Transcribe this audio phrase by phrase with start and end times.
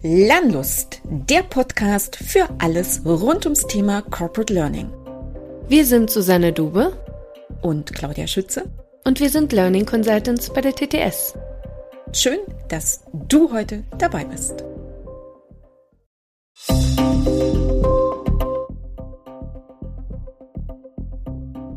[0.00, 4.92] Lernlust, der Podcast für alles rund ums Thema Corporate Learning.
[5.66, 6.92] Wir sind Susanne Dube
[7.62, 8.70] und Claudia Schütze
[9.04, 11.34] und wir sind Learning Consultants bei der TTS.
[12.12, 12.38] Schön,
[12.68, 14.62] dass du heute dabei bist.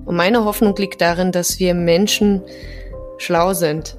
[0.05, 2.43] Und meine Hoffnung liegt darin, dass wir Menschen
[3.17, 3.97] schlau sind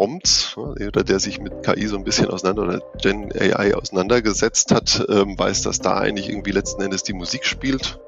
[0.00, 5.04] kommt, oder der sich mit KI so ein bisschen auseinander oder Gen AI auseinandergesetzt hat,
[5.10, 8.00] ähm, weiß, dass da eigentlich irgendwie letzten Endes die Musik spielt.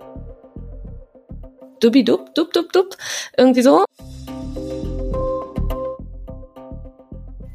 [1.81, 2.97] Dubi dub, dub, dub, dub,
[3.37, 3.85] irgendwie so.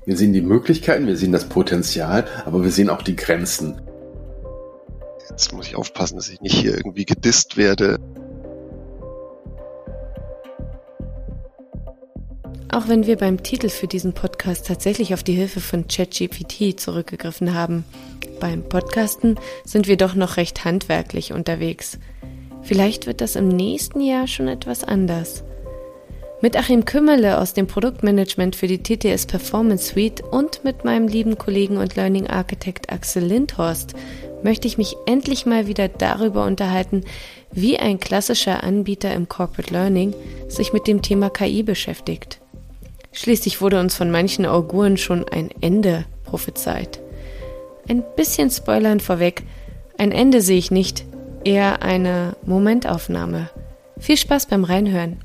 [0.06, 3.82] Wir sehen die Möglichkeiten, wir sehen das Potenzial, aber wir sehen auch die Grenzen.
[5.32, 7.98] Jetzt muss ich aufpassen, dass ich nicht hier irgendwie gedisst werde.
[12.70, 17.54] Auch wenn wir beim Titel für diesen Podcast tatsächlich auf die Hilfe von ChatGPT zurückgegriffen
[17.54, 17.86] haben,
[18.40, 21.98] beim Podcasten sind wir doch noch recht handwerklich unterwegs.
[22.62, 25.44] Vielleicht wird das im nächsten Jahr schon etwas anders.
[26.42, 31.38] Mit Achim Kümmerle aus dem Produktmanagement für die TTS Performance Suite und mit meinem lieben
[31.38, 33.94] Kollegen und Learning Architect Axel Lindhorst
[34.44, 37.06] möchte ich mich endlich mal wieder darüber unterhalten,
[37.52, 40.14] wie ein klassischer Anbieter im Corporate Learning
[40.48, 42.40] sich mit dem Thema KI beschäftigt.
[43.18, 47.02] Schließlich wurde uns von manchen Auguren schon ein Ende prophezeit.
[47.90, 49.42] Ein bisschen Spoilern vorweg.
[49.98, 51.04] Ein Ende sehe ich nicht,
[51.44, 53.50] eher eine Momentaufnahme.
[53.98, 55.18] Viel Spaß beim Reinhören.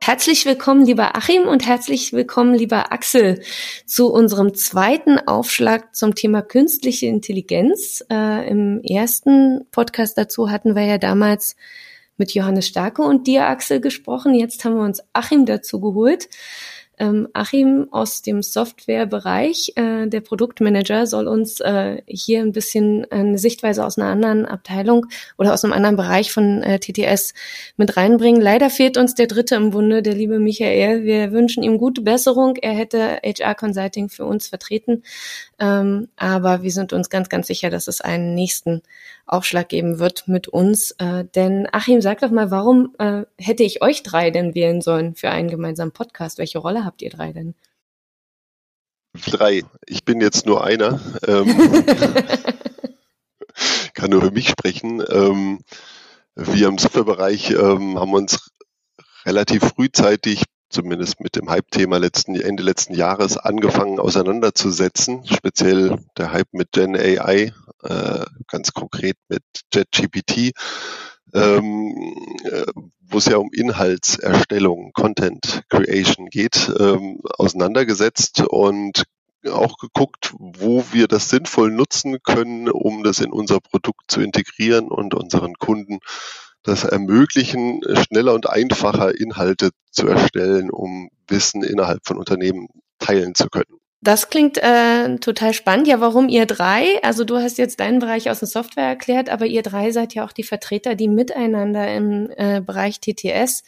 [0.00, 3.42] Herzlich willkommen, lieber Achim, und herzlich willkommen, lieber Axel,
[3.86, 8.04] zu unserem zweiten Aufschlag zum Thema künstliche Intelligenz.
[8.08, 11.56] Äh, Im ersten Podcast dazu hatten wir ja damals
[12.22, 14.32] mit Johannes Starke und dir, Axel, gesprochen.
[14.32, 16.28] Jetzt haben wir uns Achim dazu geholt.
[17.02, 23.38] Ähm, Achim aus dem Softwarebereich, äh, der Produktmanager, soll uns äh, hier ein bisschen eine
[23.38, 25.06] Sichtweise aus einer anderen Abteilung
[25.36, 27.34] oder aus einem anderen Bereich von äh, TTS
[27.76, 28.40] mit reinbringen.
[28.40, 31.02] Leider fehlt uns der Dritte im Bunde, der liebe Michael.
[31.02, 32.54] Wir wünschen ihm gute Besserung.
[32.54, 35.02] Er hätte HR Consulting für uns vertreten,
[35.58, 38.80] ähm, aber wir sind uns ganz, ganz sicher, dass es einen nächsten
[39.26, 40.92] Aufschlag geben wird mit uns.
[40.98, 45.14] Äh, denn Achim, sag doch mal, warum äh, hätte ich euch drei denn wählen sollen
[45.14, 46.38] für einen gemeinsamen Podcast?
[46.38, 47.54] Welche Rolle habt ihr drei denn?
[49.26, 49.62] Drei.
[49.86, 51.00] Ich bin jetzt nur einer.
[51.26, 51.56] Ähm,
[53.94, 55.02] kann nur für mich sprechen.
[55.08, 55.60] Ähm,
[56.34, 58.50] wir im Softwarebereich ähm, haben uns
[59.24, 65.24] relativ frühzeitig zumindest mit dem Hype-Thema letzten, Ende letzten Jahres angefangen auseinanderzusetzen.
[65.26, 67.52] Speziell der Hype mit Gen AI,
[67.82, 69.42] äh, ganz konkret mit
[69.72, 70.52] JetGPT,
[71.34, 72.66] ähm, äh,
[73.00, 79.04] wo es ja um Inhaltserstellung, Content Creation geht, ähm, auseinandergesetzt und
[79.50, 84.88] auch geguckt, wo wir das sinnvoll nutzen können, um das in unser Produkt zu integrieren
[84.88, 85.98] und unseren Kunden
[86.62, 92.68] das ermöglichen, schneller und einfacher Inhalte zu erstellen, um Wissen innerhalb von Unternehmen
[93.00, 93.81] teilen zu können.
[94.04, 95.86] Das klingt äh, total spannend.
[95.86, 97.00] Ja, warum ihr drei?
[97.04, 100.24] Also du hast jetzt deinen Bereich aus der Software erklärt, aber ihr drei seid ja
[100.24, 103.62] auch die Vertreter, die miteinander im äh, Bereich TTS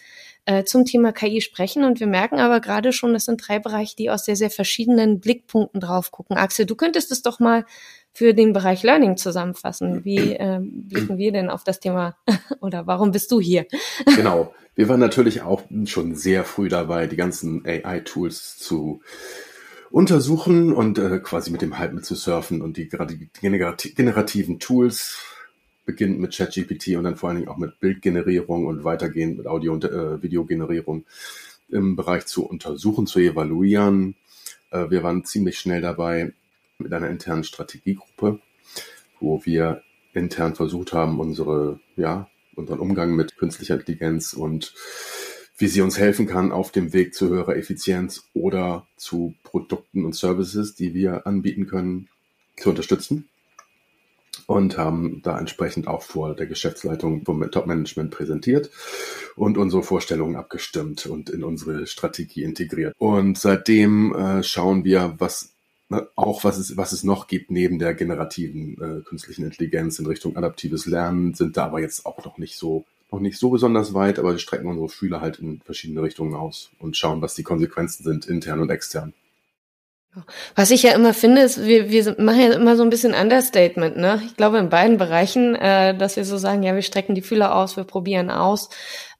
[0.44, 1.84] äh, zum Thema KI sprechen.
[1.84, 5.20] Und wir merken aber gerade schon, das sind drei Bereiche, die aus sehr, sehr verschiedenen
[5.20, 6.36] Blickpunkten drauf gucken.
[6.36, 7.64] Axel, du könntest es doch mal
[8.12, 10.04] für den Bereich Learning zusammenfassen.
[10.04, 12.16] Wie äh, blicken wir denn auf das Thema
[12.60, 13.66] oder warum bist du hier?
[14.16, 14.52] genau.
[14.74, 19.00] Wir waren natürlich auch schon sehr früh dabei, die ganzen AI-Tools zu
[19.90, 25.18] untersuchen und äh, quasi mit dem Hype zu surfen und die generativen Tools
[25.84, 29.72] beginnt mit ChatGPT und dann vor allen Dingen auch mit Bildgenerierung und weitergehend mit Audio-
[29.72, 31.04] und äh, Videogenerierung
[31.68, 34.16] im Bereich zu untersuchen, zu evaluieren.
[34.70, 36.32] Äh, wir waren ziemlich schnell dabei,
[36.78, 38.40] mit einer internen Strategiegruppe,
[39.20, 44.74] wo wir intern versucht haben, unsere, ja, unseren Umgang mit künstlicher Intelligenz und
[45.56, 50.14] wie sie uns helfen kann auf dem Weg zu höherer Effizienz oder zu Produkten und
[50.14, 52.08] Services, die wir anbieten können,
[52.56, 53.28] zu unterstützen.
[54.46, 58.69] Und haben da entsprechend auch vor der Geschäftsleitung vom Top-Management präsentiert
[59.37, 62.94] und unsere Vorstellungen abgestimmt und in unsere Strategie integriert.
[62.99, 65.55] Und seitdem äh, schauen wir, was
[65.90, 70.06] Ne, auch was es, was es noch gibt neben der generativen äh, künstlichen Intelligenz in
[70.06, 73.94] Richtung adaptives Lernen, sind da aber jetzt auch noch nicht so noch nicht so besonders
[73.94, 77.44] weit, aber wir strecken unsere Fühler halt in verschiedene Richtungen aus und schauen, was die
[77.44, 79.14] Konsequenzen sind, intern und extern.
[80.55, 83.96] Was ich ja immer finde, ist, wir, wir machen ja immer so ein bisschen Understatement,
[83.96, 84.22] ne?
[84.26, 87.56] Ich glaube in beiden Bereichen, äh, dass wir so sagen, ja, wir strecken die Fühler
[87.56, 88.69] aus, wir probieren aus.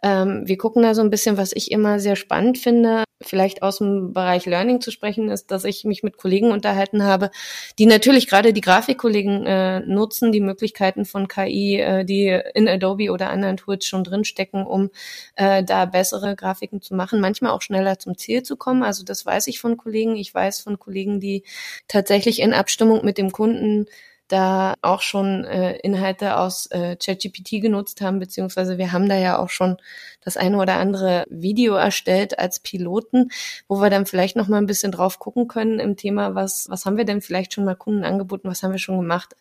[0.05, 3.79] Ähm, wir gucken da so ein bisschen, was ich immer sehr spannend finde, vielleicht aus
[3.79, 7.31] dem Bereich Learning zu sprechen ist, dass ich mich mit Kollegen unterhalten habe,
[7.79, 13.13] die natürlich gerade die Grafikkollegen äh, nutzen, die Möglichkeiten von KI, äh, die in Adobe
[13.13, 14.91] oder anderen Tools schon drinstecken, um
[15.37, 18.83] äh, da bessere Grafiken zu machen, manchmal auch schneller zum Ziel zu kommen.
[18.83, 20.17] Also das weiß ich von Kollegen.
[20.17, 21.45] Ich weiß von Kollegen, die
[21.89, 23.87] tatsächlich in Abstimmung mit dem Kunden
[24.35, 29.39] da auch schon äh, Inhalte aus äh, ChatGPT genutzt haben, beziehungsweise wir haben da ja
[29.39, 29.77] auch schon
[30.23, 33.31] das eine oder andere Video erstellt als Piloten,
[33.69, 36.85] wo wir dann vielleicht noch mal ein bisschen drauf gucken können im Thema, was, was
[36.85, 39.37] haben wir denn vielleicht schon mal Kunden angeboten, was haben wir schon gemacht.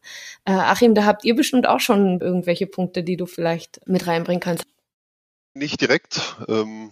[0.46, 4.42] Äh, Achim, da habt ihr bestimmt auch schon irgendwelche Punkte, die du vielleicht mit reinbringen
[4.42, 4.66] kannst.
[5.56, 6.36] Nicht direkt.
[6.48, 6.92] Ähm,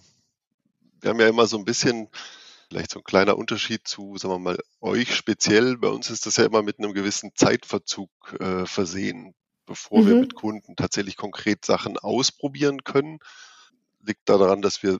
[1.01, 2.07] wir haben ja immer so ein bisschen
[2.71, 5.75] Vielleicht so ein kleiner Unterschied zu, sagen wir mal, euch speziell.
[5.75, 8.09] Bei uns ist das ja immer mit einem gewissen Zeitverzug
[8.39, 9.35] äh, versehen,
[9.65, 10.07] bevor mhm.
[10.07, 13.19] wir mit Kunden tatsächlich konkret Sachen ausprobieren können.
[13.99, 14.99] Liegt daran, dass wir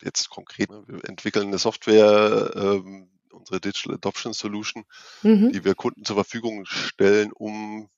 [0.00, 4.84] jetzt konkret, ne, wir entwickeln eine Software, ähm, unsere Digital Adoption Solution,
[5.24, 5.50] mhm.
[5.50, 7.90] die wir Kunden zur Verfügung stellen, um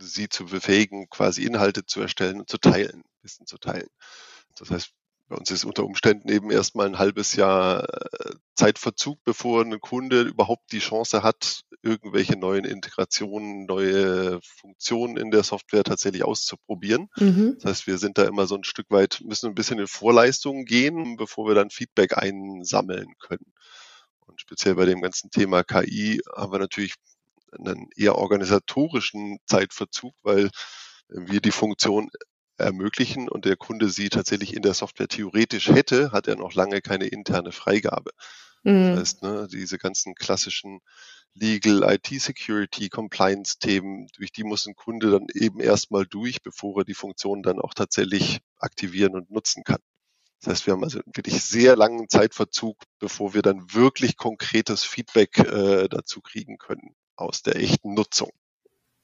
[0.00, 3.88] sie zu befähigen, quasi Inhalte zu erstellen und zu teilen, Wissen zu teilen.
[4.56, 4.90] Das heißt,
[5.28, 10.22] bei uns ist unter Umständen eben erstmal ein halbes Jahr äh, Zeitverzug, bevor ein Kunde
[10.22, 17.08] überhaupt die Chance hat, irgendwelche neuen Integrationen, neue Funktionen in der Software tatsächlich auszuprobieren.
[17.16, 17.56] Mhm.
[17.60, 20.64] Das heißt, wir sind da immer so ein Stück weit, müssen ein bisschen in Vorleistungen
[20.64, 23.52] gehen, bevor wir dann Feedback einsammeln können.
[24.26, 26.94] Und speziell bei dem ganzen Thema KI haben wir natürlich
[27.52, 30.50] einen eher organisatorischen Zeitverzug, weil
[31.08, 32.10] wir die Funktion
[32.58, 36.80] ermöglichen und der Kunde sie tatsächlich in der Software theoretisch hätte, hat er noch lange
[36.80, 38.10] keine interne Freigabe.
[38.62, 38.90] Mhm.
[38.90, 40.80] Das heißt, ne, diese ganzen klassischen
[41.34, 46.94] Legal, IT-Security, Compliance-Themen, durch die muss ein Kunde dann eben erstmal durch, bevor er die
[46.94, 49.80] Funktion dann auch tatsächlich aktivieren und nutzen kann.
[50.40, 55.38] Das heißt, wir haben also wirklich sehr langen Zeitverzug, bevor wir dann wirklich konkretes Feedback
[55.38, 58.30] äh, dazu kriegen können aus der echten Nutzung.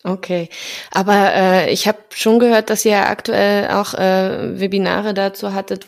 [0.06, 0.50] Okay,
[0.90, 5.86] aber äh, ich habe schon gehört, dass ihr aktuell auch äh, Webinare dazu hattet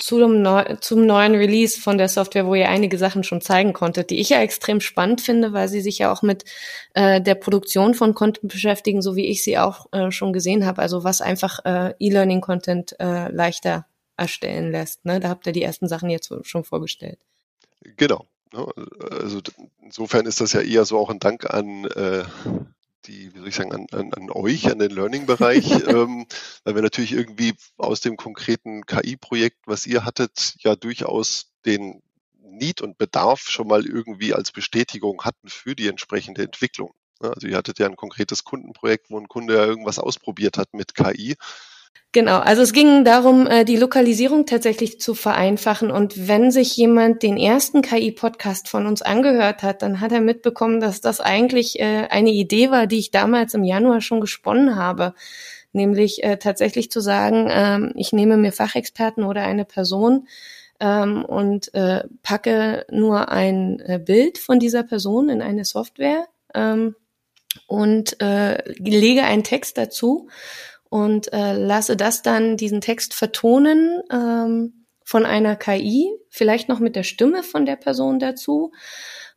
[0.00, 4.10] zum, Neu zum neuen Release von der Software, wo ihr einige Sachen schon zeigen konntet,
[4.10, 6.44] die ich ja extrem spannend finde, weil sie sich ja auch mit
[6.92, 10.82] äh, der Produktion von Content beschäftigen, so wie ich sie auch äh, schon gesehen habe.
[10.82, 13.86] Also was einfach äh, E-Learning-Content äh, leichter
[14.18, 15.06] erstellen lässt.
[15.06, 15.20] Ne?
[15.20, 17.18] Da habt ihr die ersten Sachen jetzt schon vorgestellt.
[17.96, 18.26] Genau.
[19.10, 19.40] Also
[19.82, 22.24] insofern ist das ja eher so auch ein Dank an äh,
[23.06, 26.26] die, wie soll ich sagen, an, an, an euch, an den Learning-Bereich, ähm,
[26.64, 32.02] weil wir natürlich irgendwie aus dem konkreten KI-Projekt, was ihr hattet, ja durchaus den
[32.40, 36.94] Need und Bedarf schon mal irgendwie als Bestätigung hatten für die entsprechende Entwicklung.
[37.20, 40.94] Also ihr hattet ja ein konkretes Kundenprojekt, wo ein Kunde ja irgendwas ausprobiert hat mit
[40.94, 41.36] KI
[42.14, 45.90] Genau, also es ging darum, äh, die Lokalisierung tatsächlich zu vereinfachen.
[45.90, 50.78] Und wenn sich jemand den ersten KI-Podcast von uns angehört hat, dann hat er mitbekommen,
[50.78, 55.14] dass das eigentlich äh, eine Idee war, die ich damals im Januar schon gesponnen habe.
[55.72, 60.28] Nämlich äh, tatsächlich zu sagen, ähm, ich nehme mir Fachexperten oder eine Person
[60.78, 61.72] ähm, und
[62.22, 66.94] packe nur ein Bild von dieser Person in eine Software ähm,
[67.66, 70.28] und lege einen Text dazu
[70.94, 76.94] und äh, lasse das dann, diesen Text vertonen ähm, von einer KI, vielleicht noch mit
[76.94, 78.70] der Stimme von der Person dazu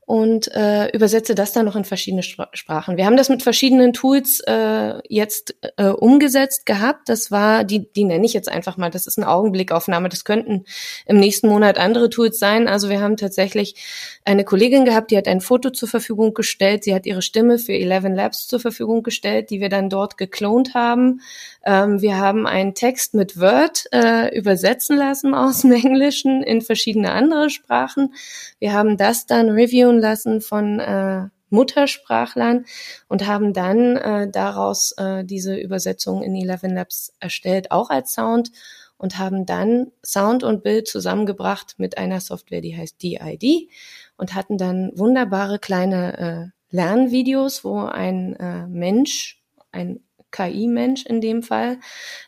[0.07, 2.95] und äh, übersetze das dann noch in verschiedene Sprachen.
[2.95, 7.09] Wir haben das mit verschiedenen Tools äh, jetzt äh, umgesetzt gehabt.
[7.09, 10.07] Das war, die, die nenne ich jetzt einfach mal, das ist eine Augenblickaufnahme.
[10.07, 10.63] Das könnten
[11.07, 12.69] im nächsten Monat andere Tools sein.
[12.69, 13.75] Also wir haben tatsächlich
[14.23, 16.85] eine Kollegin gehabt, die hat ein Foto zur Verfügung gestellt.
[16.85, 20.73] Sie hat ihre Stimme für Eleven Labs zur Verfügung gestellt, die wir dann dort geklont
[20.73, 21.19] haben.
[21.65, 27.11] Ähm, wir haben einen Text mit Word äh, übersetzen lassen aus dem Englischen in verschiedene
[27.11, 28.13] andere Sprachen.
[28.59, 32.65] Wir haben das dann reviewen lassen von äh, Muttersprachlern
[33.07, 38.51] und haben dann äh, daraus äh, diese Übersetzung in Eleven Labs erstellt, auch als Sound
[38.97, 43.69] und haben dann Sound und Bild zusammengebracht mit einer Software, die heißt DID
[44.17, 50.01] und hatten dann wunderbare kleine äh, Lernvideos, wo ein äh, Mensch, ein
[50.31, 51.79] KI-Mensch in dem Fall,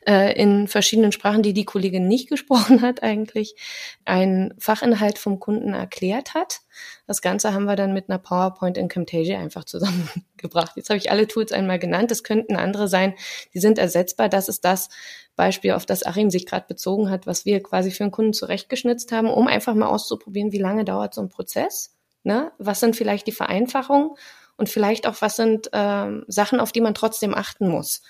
[0.08, 3.56] äh, in verschiedenen Sprachen, die die Kollegin nicht gesprochen hat eigentlich,
[4.06, 6.62] einen Fachinhalt vom Kunden erklärt hat.
[7.08, 10.74] Das Ganze haben wir dann mit einer PowerPoint in Camtasia einfach zusammengebracht.
[10.75, 12.12] Jetzt habe ich alle Tools einmal genannt.
[12.12, 13.15] Es könnten andere sein,
[13.53, 14.29] die sind ersetzbar.
[14.29, 14.89] Das ist das
[15.36, 19.12] Beispiel, auf das Achim sich gerade bezogen hat, was wir quasi für einen Kunden zurechtgeschnitzt
[19.12, 21.96] haben, um einfach mal auszuprobieren, wie lange dauert so ein Prozess.
[22.24, 22.51] Ne?
[22.58, 24.12] Was sind vielleicht die Vereinfachungen
[24.60, 28.01] und vielleicht auch, was sind ähm, Sachen, auf die man trotzdem achten muss.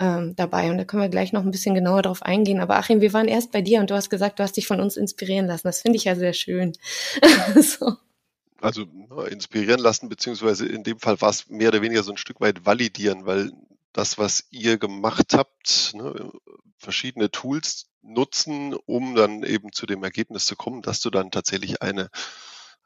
[0.00, 0.70] ähm, dabei.
[0.70, 2.60] Und da können wir gleich noch ein bisschen genauer drauf eingehen.
[2.60, 4.80] Aber Achim, wir waren erst bei dir und du hast gesagt, du hast dich von
[4.80, 5.68] uns inspirieren lassen.
[5.68, 6.72] Das finde ich ja sehr schön.
[7.60, 7.96] so.
[8.60, 8.86] Also
[9.30, 12.64] inspirieren lassen, beziehungsweise in dem Fall war es mehr oder weniger so ein Stück weit
[12.66, 13.52] validieren, weil
[13.92, 16.32] das, was ihr gemacht habt, ne,
[16.78, 21.82] verschiedene Tools nutzen, um dann eben zu dem Ergebnis zu kommen, dass du dann tatsächlich
[21.82, 22.10] eine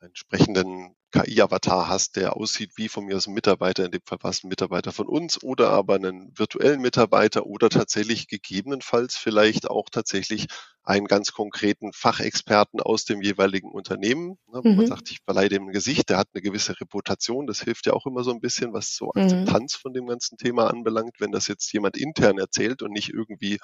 [0.01, 4.31] entsprechenden KI-Avatar hast, der aussieht wie von mir aus ein Mitarbeiter, in dem Fall war
[4.31, 9.89] es ein Mitarbeiter von uns oder aber einen virtuellen Mitarbeiter oder tatsächlich gegebenenfalls vielleicht auch
[9.91, 10.47] tatsächlich
[10.83, 14.39] einen ganz konkreten Fachexperten aus dem jeweiligen Unternehmen.
[14.53, 14.77] Ne, mhm.
[14.77, 17.95] Man sagt, ich verleihe dem ein Gesicht, der hat eine gewisse Reputation, das hilft ja
[17.95, 19.23] auch immer so ein bisschen, was so mhm.
[19.23, 19.81] Akzeptanz mhm.
[19.81, 23.59] von dem ganzen Thema anbelangt, wenn das jetzt jemand intern erzählt und nicht irgendwie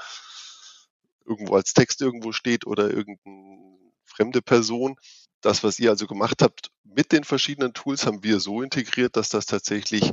[1.27, 4.97] irgendwo als Text irgendwo steht oder irgendeine fremde Person
[5.45, 9.29] das, was ihr also gemacht habt mit den verschiedenen Tools, haben wir so integriert, dass
[9.29, 10.13] das tatsächlich,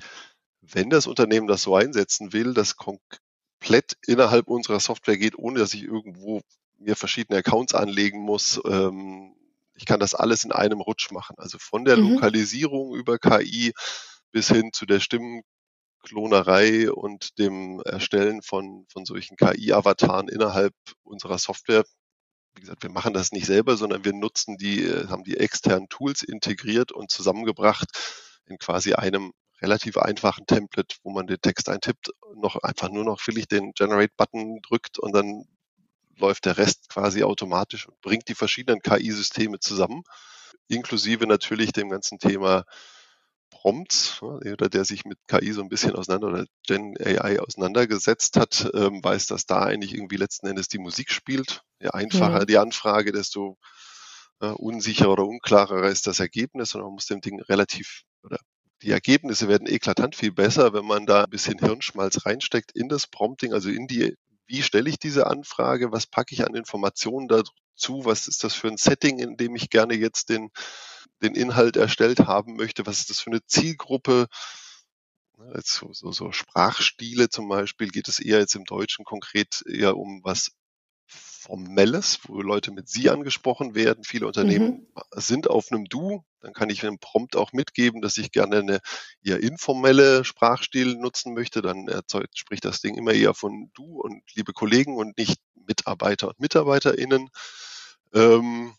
[0.61, 5.73] wenn das Unternehmen das so einsetzen will, das komplett innerhalb unserer Software geht, ohne dass
[5.73, 6.41] ich irgendwo
[6.77, 8.59] mir verschiedene Accounts anlegen muss.
[8.65, 9.35] Ähm,
[9.75, 11.35] ich kann das alles in einem Rutsch machen.
[11.37, 12.13] Also von der mhm.
[12.13, 13.73] Lokalisierung über KI
[14.31, 20.73] bis hin zu der Stimmenklonerei und dem Erstellen von, von solchen KI-Avataren innerhalb
[21.03, 21.83] unserer Software
[22.55, 25.89] wie gesagt, wir machen das nicht selber, sondern wir nutzen die, äh, haben die externen
[25.89, 27.87] Tools integriert und zusammengebracht
[28.45, 29.31] in quasi einem
[29.61, 34.61] relativ einfachen Template, wo man den Text eintippt, noch einfach nur noch will den Generate-Button
[34.61, 35.45] drückt und dann
[36.17, 40.03] läuft der Rest quasi automatisch und bringt die verschiedenen KI-Systeme zusammen,
[40.67, 42.65] inklusive natürlich dem ganzen Thema
[43.51, 48.71] Prompts, oder der sich mit KI so ein bisschen auseinander oder Gen AI auseinandergesetzt hat,
[48.73, 51.61] ähm, weiß, dass da eigentlich irgendwie letzten Endes die Musik spielt.
[51.79, 52.45] Je einfacher ja.
[52.45, 53.57] die Anfrage, desto
[54.39, 58.39] äh, unsicherer oder unklarer ist das Ergebnis und man muss dem Ding relativ oder
[58.81, 63.07] die Ergebnisse werden eklatant viel besser, wenn man da ein bisschen Hirnschmalz reinsteckt in das
[63.07, 64.15] Prompting, also in die,
[64.47, 68.69] wie stelle ich diese Anfrage, was packe ich an Informationen dazu, was ist das für
[68.69, 70.49] ein Setting, in dem ich gerne jetzt den
[71.21, 74.27] den Inhalt erstellt haben möchte, was ist das für eine Zielgruppe,
[75.55, 79.97] Jetzt so, so, so Sprachstile zum Beispiel geht es eher jetzt im Deutschen konkret eher
[79.97, 80.51] um was
[81.07, 84.03] Formelles, wo Leute mit Sie angesprochen werden.
[84.03, 85.01] Viele Unternehmen mhm.
[85.15, 86.23] sind auf einem Du.
[86.39, 88.79] Dann kann ich einem Prompt auch mitgeben, dass ich gerne eine
[89.23, 91.61] eher informelle Sprachstil nutzen möchte.
[91.61, 96.29] Dann erzeugt, spricht das Ding immer eher von Du und liebe Kollegen und nicht Mitarbeiter
[96.29, 97.29] und MitarbeiterInnen.
[98.13, 98.75] Ähm,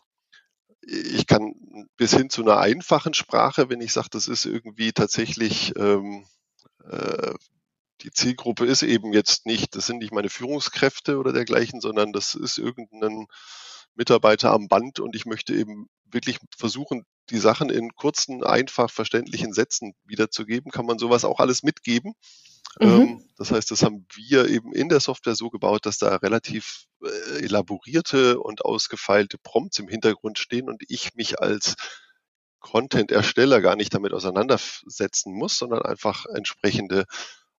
[0.85, 5.73] ich kann bis hin zu einer einfachen Sprache, wenn ich sage, das ist irgendwie tatsächlich
[5.77, 6.25] ähm,
[6.89, 7.33] äh,
[8.01, 12.35] die Zielgruppe ist eben jetzt nicht, das sind nicht meine Führungskräfte oder dergleichen, sondern das
[12.35, 13.27] ist irgendein
[13.95, 19.53] Mitarbeiter am Band und ich möchte eben wirklich versuchen, die Sachen in kurzen, einfach verständlichen
[19.53, 22.13] Sätzen wiederzugeben, kann man sowas auch alles mitgeben.
[22.79, 22.87] Mhm.
[22.87, 26.85] Ähm, das heißt, das haben wir eben in der Software so gebaut, dass da relativ
[27.39, 31.75] elaborierte und ausgefeilte Prompts im Hintergrund stehen und ich mich als
[32.59, 37.05] Content-Ersteller gar nicht damit auseinandersetzen muss, sondern einfach entsprechende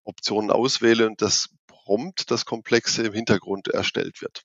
[0.03, 4.43] Optionen auswähle und das Prompt, das Komplexe im Hintergrund erstellt wird.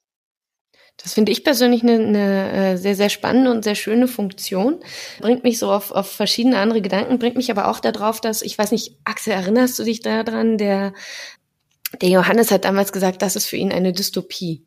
[0.97, 4.81] Das finde ich persönlich eine, eine äh, sehr, sehr spannende und sehr schöne Funktion.
[5.21, 8.59] Bringt mich so auf, auf verschiedene andere Gedanken, bringt mich aber auch darauf, dass, ich
[8.59, 10.93] weiß nicht, Axel, erinnerst du dich daran, der,
[12.03, 14.67] der Johannes hat damals gesagt, das ist für ihn eine Dystopie.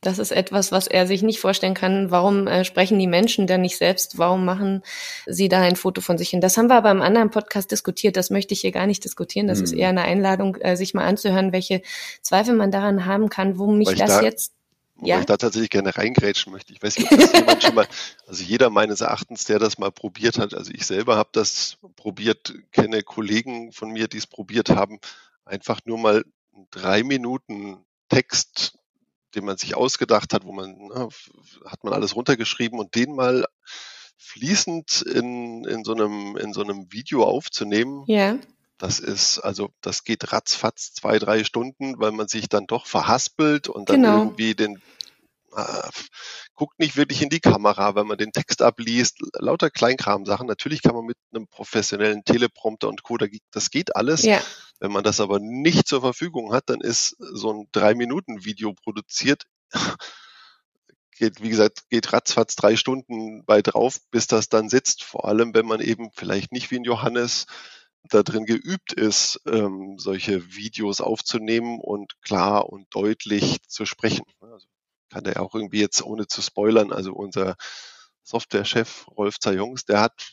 [0.00, 2.12] Das ist etwas, was er sich nicht vorstellen kann.
[2.12, 4.16] Warum äh, sprechen die Menschen denn nicht selbst?
[4.16, 4.82] Warum machen
[5.26, 6.40] sie da ein Foto von sich hin?
[6.40, 8.16] Das haben wir aber im anderen Podcast diskutiert.
[8.16, 9.48] Das möchte ich hier gar nicht diskutieren.
[9.48, 9.64] Das hm.
[9.64, 11.82] ist eher eine Einladung, äh, sich mal anzuhören, welche
[12.22, 14.52] Zweifel man daran haben kann, wo mich das da jetzt
[15.00, 15.14] ja.
[15.14, 16.72] Weil ich da tatsächlich gerne reingrätschen möchte.
[16.72, 17.86] Ich weiß nicht, ob das jemand schon mal,
[18.26, 22.52] also jeder meines Erachtens, der das mal probiert hat, also ich selber habe das probiert,
[22.72, 24.98] kenne Kollegen von mir, die es probiert haben,
[25.44, 26.24] einfach nur mal
[26.72, 27.78] drei Minuten
[28.08, 28.77] Text,
[29.34, 31.08] den man sich ausgedacht hat, wo man, ne,
[31.64, 33.46] hat man alles runtergeschrieben und den mal
[34.16, 38.04] fließend in, in, so einem, in so einem Video aufzunehmen.
[38.06, 38.38] Ja.
[38.78, 43.68] Das ist, also das geht ratzfatz zwei, drei Stunden, weil man sich dann doch verhaspelt
[43.68, 44.18] und dann genau.
[44.18, 44.80] irgendwie den
[45.56, 45.88] äh,
[46.54, 50.46] guckt nicht wirklich in die Kamera, wenn man den Text abliest, lauter Kleinkram-Sachen.
[50.46, 53.16] Natürlich kann man mit einem professionellen Teleprompter und Co.,
[53.50, 54.22] das geht alles.
[54.22, 54.40] Ja.
[54.80, 59.44] Wenn man das aber nicht zur Verfügung hat, dann ist so ein Drei-Minuten-Video produziert.
[61.18, 65.02] geht, wie gesagt, geht ratzfatz drei Stunden bei drauf, bis das dann sitzt.
[65.02, 67.46] Vor allem, wenn man eben vielleicht nicht wie ein Johannes
[68.04, 74.24] da drin geübt ist, ähm, solche Videos aufzunehmen und klar und deutlich zu sprechen.
[74.40, 74.66] Also
[75.10, 77.56] kann der auch irgendwie jetzt ohne zu spoilern, also unser
[78.22, 80.30] Softwarechef Rolf Zayungs, der hat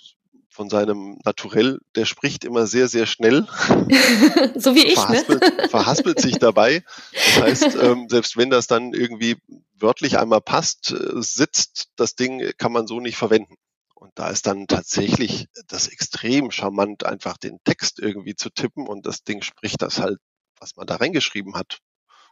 [0.55, 3.45] von seinem Naturell, der spricht immer sehr, sehr schnell.
[4.55, 5.17] so wie ich, ne?
[5.17, 5.69] verhaspelt, ne?
[5.69, 6.83] verhaspelt sich dabei.
[7.13, 9.35] Das heißt, ähm, selbst wenn das dann irgendwie
[9.77, 13.55] wörtlich einmal passt, äh, sitzt, das Ding kann man so nicht verwenden.
[13.95, 19.05] Und da ist dann tatsächlich das extrem charmant, einfach den Text irgendwie zu tippen und
[19.05, 20.19] das Ding spricht das halt,
[20.59, 21.79] was man da reingeschrieben hat,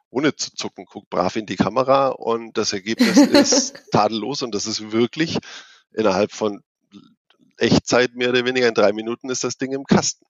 [0.10, 4.68] ohne zu zucken, guckt brav in die Kamera und das Ergebnis ist tadellos und das
[4.68, 5.40] ist wirklich
[5.94, 6.62] innerhalb von
[7.58, 10.26] Echtzeit mehr oder weniger in drei Minuten ist das Ding im Kasten.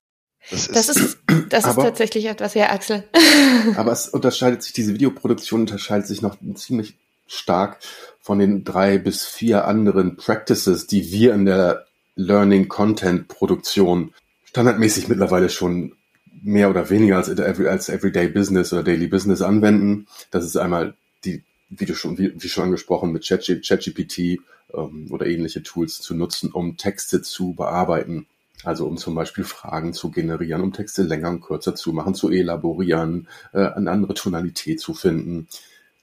[0.50, 1.18] Das ist, das ist,
[1.50, 3.08] das ist tatsächlich etwas, ja, Axel.
[3.78, 7.80] aber es unterscheidet sich, diese Videoproduktion unterscheidet sich noch ziemlich stark
[8.20, 14.14] von den drei bis vier anderen Practices, die wir in der Learning Content Produktion
[14.44, 15.96] standardmäßig mittlerweile schon
[16.44, 20.08] mehr oder weniger als, als Everyday Business oder Daily Business anwenden.
[20.30, 20.94] Das ist einmal
[21.26, 24.40] die, wie du schon, wie, wie schon angesprochen, mit ChatGPT
[24.74, 28.28] ähm, oder ähnliche Tools zu nutzen, um Texte zu bearbeiten.
[28.64, 32.30] Also um zum Beispiel Fragen zu generieren, um Texte länger und kürzer zu machen, zu
[32.30, 35.48] elaborieren, äh, eine andere Tonalität zu finden.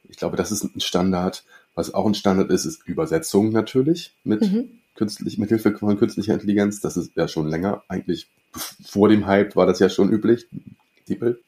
[0.08, 1.44] Ich glaube, das ist ein Standard.
[1.74, 4.79] Was auch ein Standard ist, ist Übersetzung natürlich mit mhm.
[4.94, 6.80] Künstlich, mit Hilfe von künstlicher Intelligenz.
[6.80, 7.82] Das ist ja schon länger.
[7.88, 8.28] Eigentlich
[8.84, 10.46] vor dem Hype war das ja schon üblich.
[11.08, 11.40] DeepL.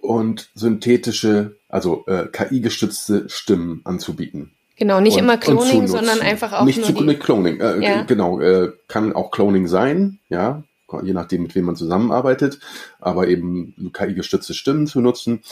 [0.00, 4.52] Und synthetische, also äh, KI-gestützte Stimmen anzubieten.
[4.76, 7.16] Genau, nicht und, immer Cloning, sondern einfach auch nicht nur zu, die...
[7.16, 7.60] Cloning.
[7.60, 8.02] Äh, ja.
[8.02, 10.62] Genau, äh, kann auch Cloning sein, ja,
[11.02, 12.60] je nachdem, mit wem man zusammenarbeitet,
[13.00, 15.42] aber eben KI-gestützte Stimmen zu nutzen.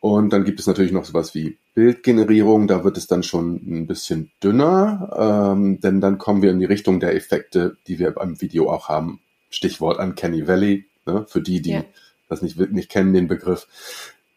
[0.00, 2.68] Und dann gibt es natürlich noch sowas wie Bildgenerierung.
[2.68, 6.66] Da wird es dann schon ein bisschen dünner, ähm, denn dann kommen wir in die
[6.66, 9.20] Richtung der Effekte, die wir beim Video auch haben.
[9.50, 11.24] Stichwort Uncanny Valley, ne?
[11.28, 11.84] für die, die ja.
[12.28, 13.66] das nicht, nicht kennen, den Begriff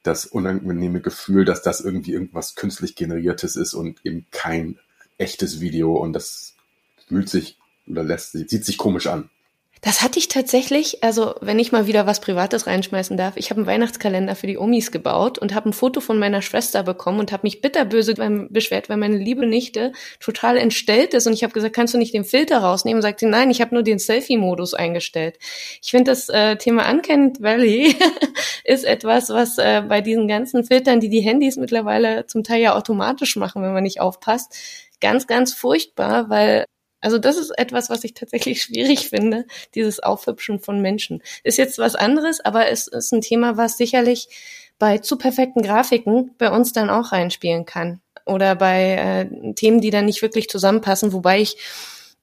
[0.03, 4.79] das unangenehme Gefühl, dass das irgendwie irgendwas künstlich generiertes ist und eben kein
[5.17, 6.55] echtes Video und das
[7.07, 9.29] fühlt sich oder lässt, sieht sich komisch an.
[9.83, 13.61] Das hatte ich tatsächlich, also wenn ich mal wieder was Privates reinschmeißen darf, ich habe
[13.61, 17.31] einen Weihnachtskalender für die Omis gebaut und habe ein Foto von meiner Schwester bekommen und
[17.31, 18.13] habe mich bitterböse
[18.51, 22.13] beschwert, weil meine liebe Nichte total entstellt ist und ich habe gesagt, kannst du nicht
[22.13, 22.99] den Filter rausnehmen?
[22.99, 25.39] Und sagt sie, nein, ich habe nur den Selfie-Modus eingestellt.
[25.81, 27.95] Ich finde das äh, Thema Uncanny Valley
[28.63, 32.75] ist etwas, was äh, bei diesen ganzen Filtern, die die Handys mittlerweile zum Teil ja
[32.75, 34.53] automatisch machen, wenn man nicht aufpasst,
[35.01, 36.65] ganz, ganz furchtbar, weil
[37.01, 41.21] also das ist etwas, was ich tatsächlich schwierig finde, dieses Aufhübschen von Menschen.
[41.43, 44.29] Ist jetzt was anderes, aber es ist ein Thema, was sicherlich
[44.79, 48.01] bei zu perfekten Grafiken bei uns dann auch reinspielen kann.
[48.25, 51.57] Oder bei äh, Themen, die dann nicht wirklich zusammenpassen, wobei ich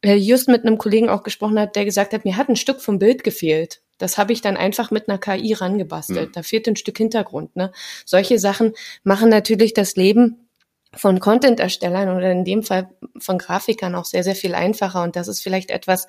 [0.03, 2.81] äh, just mit einem Kollegen auch gesprochen hat, der gesagt hat, mir hat ein Stück
[2.81, 3.81] vom Bild gefehlt.
[3.99, 6.29] Das habe ich dann einfach mit einer KI rangebastelt.
[6.29, 6.33] Mhm.
[6.33, 7.57] Da fehlt ein Stück Hintergrund.
[7.57, 7.73] Ne?
[8.05, 10.48] Solche Sachen machen natürlich das Leben
[10.95, 15.03] von Content-Erstellern oder in dem Fall von Grafikern auch sehr, sehr viel einfacher.
[15.03, 16.07] Und das ist vielleicht etwas,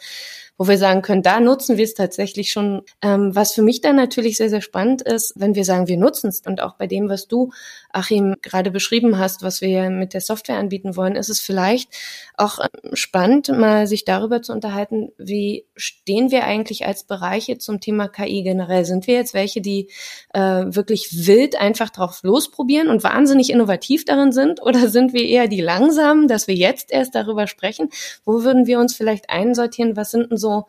[0.59, 2.81] wo wir sagen können, da nutzen wir es tatsächlich schon.
[3.01, 6.27] Ähm, was für mich dann natürlich sehr, sehr spannend ist, wenn wir sagen, wir nutzen
[6.27, 7.51] es und auch bei dem, was du,
[7.93, 11.89] Achim, gerade beschrieben hast, was wir mit der Software anbieten wollen, ist es vielleicht
[12.35, 17.79] auch ähm, spannend, mal sich darüber zu unterhalten, wie stehen wir eigentlich als Bereiche zum
[17.79, 18.83] Thema KI generell?
[18.83, 19.89] Sind wir jetzt welche, die
[20.33, 24.61] äh, wirklich wild einfach drauf losprobieren und wahnsinnig innovativ darin sind?
[24.61, 27.89] Oder sind wir eher die langsamen, dass wir jetzt erst darüber sprechen?
[28.25, 29.95] Wo würden wir uns vielleicht einsortieren?
[29.95, 30.67] Was sind denn so so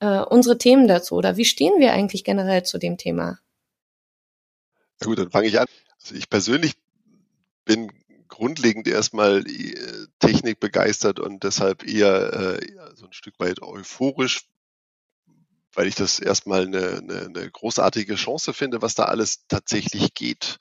[0.00, 3.38] äh, unsere Themen dazu oder wie stehen wir eigentlich generell zu dem Thema?
[5.00, 5.66] Na gut, dann fange ich an.
[6.00, 6.74] Also ich persönlich
[7.64, 7.90] bin
[8.28, 14.46] grundlegend erstmal äh, Technik begeistert und deshalb eher äh, so ein Stück weit euphorisch,
[15.72, 20.58] weil ich das erstmal eine, eine, eine großartige Chance finde, was da alles tatsächlich geht.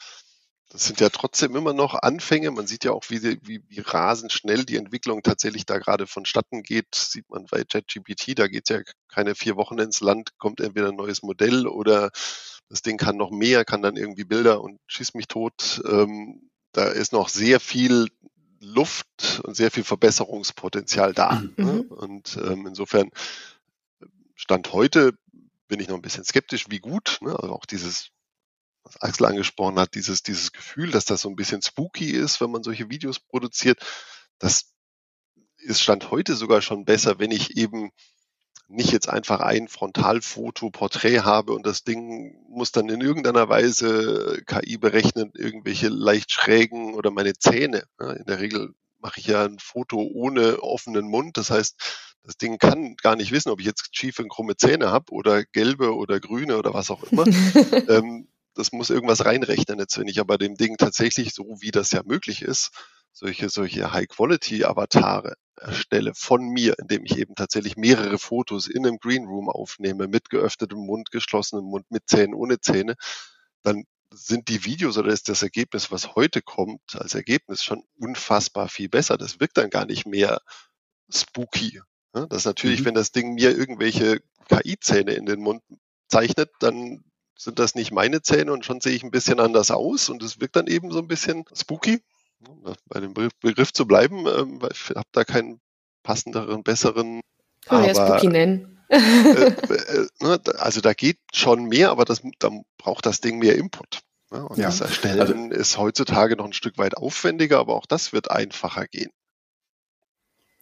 [0.73, 2.49] Das sind ja trotzdem immer noch Anfänge.
[2.49, 6.63] Man sieht ja auch, wie, wie, wie rasend schnell die Entwicklung tatsächlich da gerade vonstatten
[6.63, 6.95] geht.
[6.95, 10.89] Sieht man bei ChatGPT, da geht es ja keine vier Wochen ins Land, kommt entweder
[10.89, 12.09] ein neues Modell oder
[12.69, 15.79] das Ding kann noch mehr, kann dann irgendwie Bilder und schießt mich tot.
[15.87, 18.07] Ähm, da ist noch sehr viel
[18.59, 21.35] Luft und sehr viel Verbesserungspotenzial da.
[21.35, 21.53] Mhm.
[21.57, 21.83] Ne?
[21.83, 23.11] Und ähm, insofern
[24.33, 25.13] Stand heute
[25.67, 27.37] bin ich noch ein bisschen skeptisch, wie gut, ne?
[27.39, 28.09] also auch dieses
[28.83, 32.51] was Axel angesprochen hat, dieses, dieses Gefühl, dass das so ein bisschen spooky ist, wenn
[32.51, 33.79] man solche Videos produziert,
[34.39, 34.73] das
[35.57, 37.91] ist Stand heute sogar schon besser, wenn ich eben
[38.67, 44.41] nicht jetzt einfach ein Frontalfoto, Porträt habe und das Ding muss dann in irgendeiner Weise
[44.45, 47.83] KI berechnen, irgendwelche leicht schrägen oder meine Zähne.
[47.99, 51.37] In der Regel mache ich ja ein Foto ohne offenen Mund.
[51.37, 51.75] Das heißt,
[52.23, 55.43] das Ding kann gar nicht wissen, ob ich jetzt schiefe und krumme Zähne habe oder
[55.43, 57.25] gelbe oder grüne oder was auch immer.
[57.89, 59.79] ähm, das muss irgendwas reinrechnen.
[59.79, 62.71] Jetzt, wenn ich aber dem Ding tatsächlich, so wie das ja möglich ist,
[63.11, 69.25] solche, solche High-Quality-Avatare erstelle von mir, indem ich eben tatsächlich mehrere Fotos in einem Green
[69.25, 72.95] Room aufnehme, mit geöffnetem Mund, geschlossenem Mund, mit Zähnen, ohne Zähne,
[73.61, 78.69] dann sind die Videos oder ist das Ergebnis, was heute kommt, als Ergebnis schon unfassbar
[78.69, 79.17] viel besser.
[79.17, 80.39] Das wirkt dann gar nicht mehr
[81.09, 81.81] spooky.
[82.13, 82.85] Das ist natürlich, mhm.
[82.85, 85.63] wenn das Ding mir irgendwelche KI-Zähne in den Mund
[86.09, 87.03] zeichnet, dann
[87.35, 90.39] sind das nicht meine Zähne und schon sehe ich ein bisschen anders aus und es
[90.39, 92.01] wirkt dann eben so ein bisschen spooky.
[92.89, 95.61] Bei dem Begriff zu bleiben, ähm, weil ich habe da keinen
[96.03, 97.21] passenderen, besseren.
[97.65, 98.83] Können wir ja spooky nennen.
[98.89, 103.55] äh, äh, ne, also da geht schon mehr, aber das, dann braucht das Ding mehr
[103.55, 104.01] Input.
[104.29, 104.45] Ne?
[104.45, 104.65] Und ja.
[104.65, 108.87] das Erstellen also, ist heutzutage noch ein Stück weit aufwendiger, aber auch das wird einfacher
[108.87, 109.11] gehen.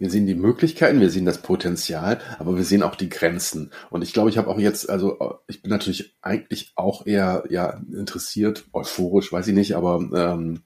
[0.01, 3.69] Wir sehen die Möglichkeiten, wir sehen das Potenzial, aber wir sehen auch die Grenzen.
[3.91, 7.79] Und ich glaube, ich habe auch jetzt, also ich bin natürlich eigentlich auch eher ja
[7.93, 10.63] interessiert, euphorisch, weiß ich nicht, aber ähm,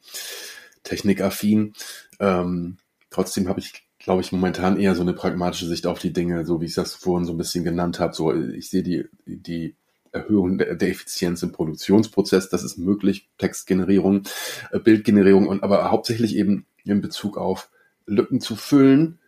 [0.84, 1.74] technikaffin.
[2.22, 2.78] Ähm,
[3.10, 6.62] trotzdem habe ich, glaube ich, momentan eher so eine pragmatische Sicht auf die Dinge, so
[6.62, 8.14] wie ich das vorhin so ein bisschen genannt habe.
[8.14, 9.76] So, ich sehe die, die
[10.14, 14.24] Erhöhung der, Effizienz im Produktionsprozess, das ist möglich, Textgenerierung,
[14.72, 17.70] äh, Bildgenerierung und aber hauptsächlich eben in Bezug auf
[18.06, 19.20] Lücken zu füllen,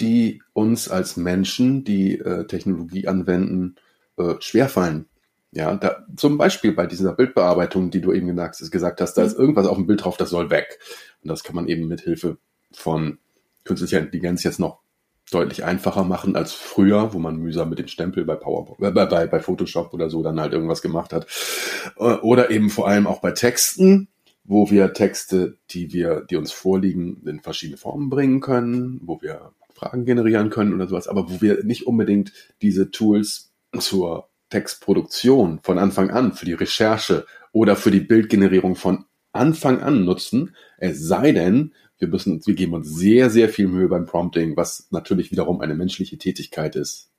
[0.00, 3.76] die uns als Menschen, die äh, Technologie anwenden,
[4.16, 5.06] äh, schwerfallen.
[5.52, 9.36] Ja, da, zum Beispiel bei dieser Bildbearbeitung, die du eben gesagt, gesagt hast, da ist
[9.36, 9.40] mhm.
[9.40, 10.78] irgendwas auf dem Bild drauf, das soll weg.
[11.22, 12.36] Und das kann man eben mit Hilfe
[12.72, 13.18] von
[13.64, 14.80] künstlicher Intelligenz jetzt noch
[15.30, 19.26] deutlich einfacher machen als früher, wo man mühsam mit dem Stempel bei PowerPoint, äh, bei,
[19.26, 21.26] bei Photoshop oder so dann halt irgendwas gemacht hat.
[21.96, 24.08] Äh, oder eben vor allem auch bei Texten,
[24.44, 29.52] wo wir Texte, die wir, die uns vorliegen, in verschiedene Formen bringen können, wo wir
[29.76, 35.78] Fragen generieren können oder sowas, aber wo wir nicht unbedingt diese Tools zur Textproduktion von
[35.78, 41.32] Anfang an, für die Recherche oder für die Bildgenerierung von Anfang an nutzen, es sei
[41.32, 45.60] denn, wir müssen, wir geben uns sehr, sehr viel Mühe beim Prompting, was natürlich wiederum
[45.60, 47.10] eine menschliche Tätigkeit ist.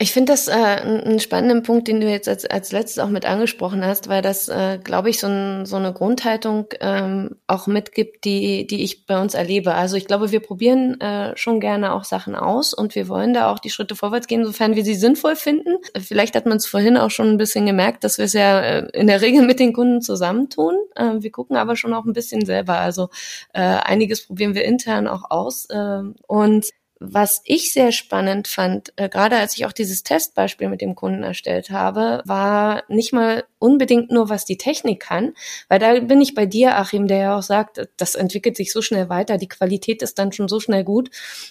[0.00, 3.26] Ich finde das äh, einen spannenden Punkt, den du jetzt als, als letztes auch mit
[3.26, 8.24] angesprochen hast, weil das, äh, glaube ich, so, ein, so eine Grundhaltung ähm, auch mitgibt,
[8.24, 9.74] die, die ich bei uns erlebe.
[9.74, 13.50] Also ich glaube, wir probieren äh, schon gerne auch Sachen aus und wir wollen da
[13.50, 15.78] auch die Schritte vorwärts gehen, sofern wir sie sinnvoll finden.
[16.00, 18.88] Vielleicht hat man es vorhin auch schon ein bisschen gemerkt, dass wir es ja äh,
[18.92, 20.76] in der Regel mit den Kunden zusammentun.
[20.94, 22.78] Äh, wir gucken aber schon auch ein bisschen selber.
[22.78, 23.08] Also
[23.52, 25.66] äh, einiges probieren wir intern auch aus.
[25.70, 26.66] Äh, und
[27.00, 31.22] was ich sehr spannend fand, äh, gerade als ich auch dieses Testbeispiel mit dem Kunden
[31.22, 35.34] erstellt habe, war nicht mal unbedingt nur, was die Technik kann,
[35.68, 38.82] weil da bin ich bei dir, Achim, der ja auch sagt, das entwickelt sich so
[38.82, 41.10] schnell weiter, die Qualität ist dann schon so schnell gut.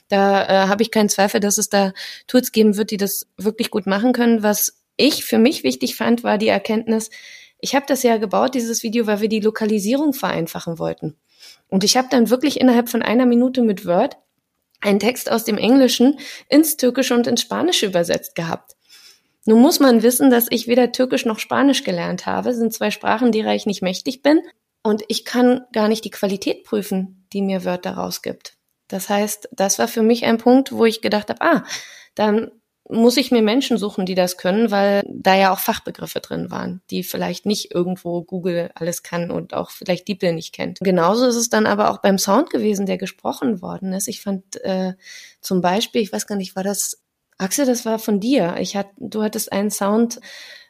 [0.09, 1.93] Da äh, habe ich keinen Zweifel, dass es da
[2.27, 4.43] Tools geben wird, die das wirklich gut machen können.
[4.43, 7.09] Was ich für mich wichtig fand, war die Erkenntnis,
[7.59, 11.15] ich habe das ja gebaut, dieses Video, weil wir die Lokalisierung vereinfachen wollten.
[11.69, 14.17] Und ich habe dann wirklich innerhalb von einer Minute mit Word
[14.81, 18.75] einen Text aus dem Englischen ins Türkische und ins Spanische übersetzt gehabt.
[19.45, 23.31] Nun muss man wissen, dass ich weder Türkisch noch Spanisch gelernt habe, sind zwei Sprachen,
[23.31, 24.41] derer ich nicht mächtig bin,
[24.83, 28.57] und ich kann gar nicht die Qualität prüfen, die mir Wörter rausgibt.
[28.87, 31.63] Das heißt, das war für mich ein Punkt, wo ich gedacht habe, ah,
[32.15, 32.51] dann
[32.89, 36.81] muss ich mir Menschen suchen, die das können, weil da ja auch Fachbegriffe drin waren,
[36.89, 40.79] die vielleicht nicht irgendwo Google alles kann und auch vielleicht DeepL nicht kennt.
[40.81, 44.07] Genauso ist es dann aber auch beim Sound gewesen, der gesprochen worden ist.
[44.07, 44.93] Ich fand äh,
[45.41, 47.03] zum Beispiel, ich weiß gar nicht, war das
[47.37, 48.55] Axel, das war von dir.
[48.59, 50.19] Ich hat, du hattest einen Sound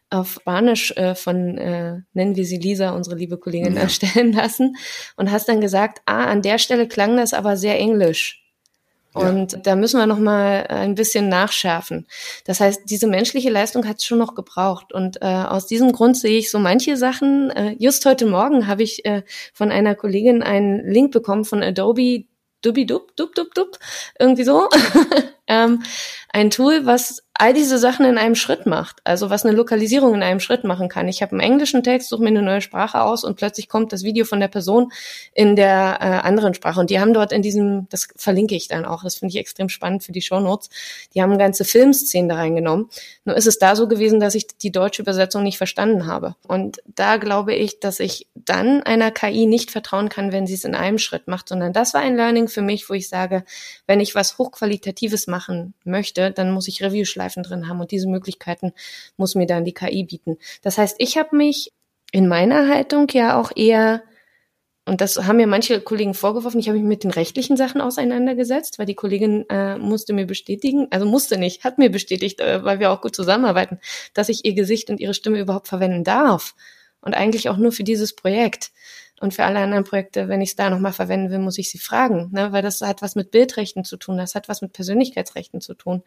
[0.10, 3.82] auf Spanisch äh, von, äh, nennen wir sie Lisa, unsere liebe Kollegin, ja.
[3.82, 4.76] erstellen lassen
[5.18, 8.47] und hast dann gesagt, ah, an der Stelle klang das aber sehr englisch.
[9.18, 9.60] Und ja.
[9.60, 12.08] da müssen wir noch mal ein bisschen nachschärfen.
[12.46, 14.94] Das heißt, diese menschliche Leistung hat es schon noch gebraucht.
[14.94, 17.50] Und äh, aus diesem Grund sehe ich so manche Sachen.
[17.52, 22.26] Äh, just heute Morgen habe ich äh, von einer Kollegin einen Link bekommen von Adobe
[22.64, 23.78] Dubi Dub, Dub, Dub, Dub,
[24.20, 24.68] irgendwie so.
[25.48, 25.84] ähm,
[26.32, 28.98] ein Tool, was all diese Sachen in einem Schritt macht.
[29.04, 31.08] Also was eine Lokalisierung in einem Schritt machen kann.
[31.08, 34.04] Ich habe einen englischen Text, suche mir eine neue Sprache aus und plötzlich kommt das
[34.04, 34.92] Video von der Person
[35.34, 36.80] in der äh, anderen Sprache.
[36.80, 39.70] Und die haben dort in diesem, das verlinke ich dann auch, das finde ich extrem
[39.70, 40.70] spannend für die Show Notes.
[41.14, 42.90] Die haben ganze Filmszenen da reingenommen.
[43.24, 46.36] Nur ist es da so gewesen, dass ich die deutsche Übersetzung nicht verstanden habe.
[46.48, 50.64] Und da glaube ich, dass ich dann einer KI nicht vertrauen kann, wenn sie es
[50.64, 53.44] in einem Schritt macht, sondern das war ein Learning für mich, wo ich sage,
[53.86, 57.80] wenn ich was hochqualitatives machen möchte, dann muss ich Review schleifen Schleifen drin haben.
[57.80, 58.74] Und diese Möglichkeiten
[59.18, 60.38] muss mir dann die KI bieten.
[60.62, 61.72] Das heißt, ich habe mich
[62.12, 64.04] in meiner Haltung ja auch eher
[64.86, 66.62] und das haben mir manche Kollegen vorgeworfen.
[66.62, 70.88] Ich habe mich mit den rechtlichen Sachen auseinandergesetzt, weil die Kollegin äh, musste mir bestätigen,
[70.92, 73.80] also musste nicht, hat mir bestätigt, äh, weil wir auch gut zusammenarbeiten,
[74.14, 76.56] dass ich ihr Gesicht und ihre Stimme überhaupt verwenden darf.
[77.02, 78.72] Und eigentlich auch nur für dieses Projekt.
[79.20, 81.80] Und für alle anderen Projekte, wenn ich es da nochmal verwenden will, muss ich sie
[81.80, 82.52] fragen, ne?
[82.52, 86.04] weil das hat was mit Bildrechten zu tun, das hat was mit Persönlichkeitsrechten zu tun,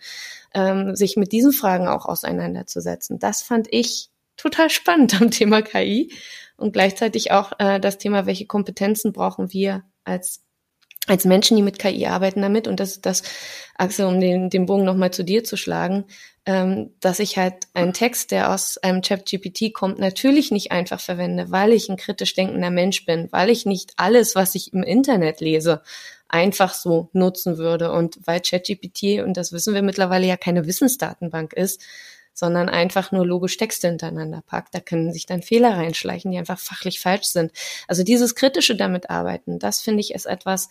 [0.54, 3.18] ähm, sich mit diesen Fragen auch auseinanderzusetzen.
[3.18, 6.12] Das fand ich total spannend am Thema KI
[6.56, 10.42] und gleichzeitig auch äh, das Thema, welche Kompetenzen brauchen wir als
[11.06, 13.22] als Menschen, die mit KI arbeiten damit, und das ist das,
[13.74, 16.04] Axel, um den, den Bogen nochmal zu dir zu schlagen,
[16.46, 21.50] ähm, dass ich halt einen Text, der aus einem Chat-GPT kommt, natürlich nicht einfach verwende,
[21.50, 25.40] weil ich ein kritisch denkender Mensch bin, weil ich nicht alles, was ich im Internet
[25.40, 25.82] lese,
[26.28, 27.92] einfach so nutzen würde.
[27.92, 31.82] Und weil ChatGPT, und das wissen wir mittlerweile, ja keine Wissensdatenbank ist,
[32.32, 34.74] sondern einfach nur logisch Texte hintereinander packt.
[34.74, 37.52] Da können sich dann Fehler reinschleichen, die einfach fachlich falsch sind.
[37.86, 40.68] Also dieses kritische damit arbeiten, das finde ich ist etwas,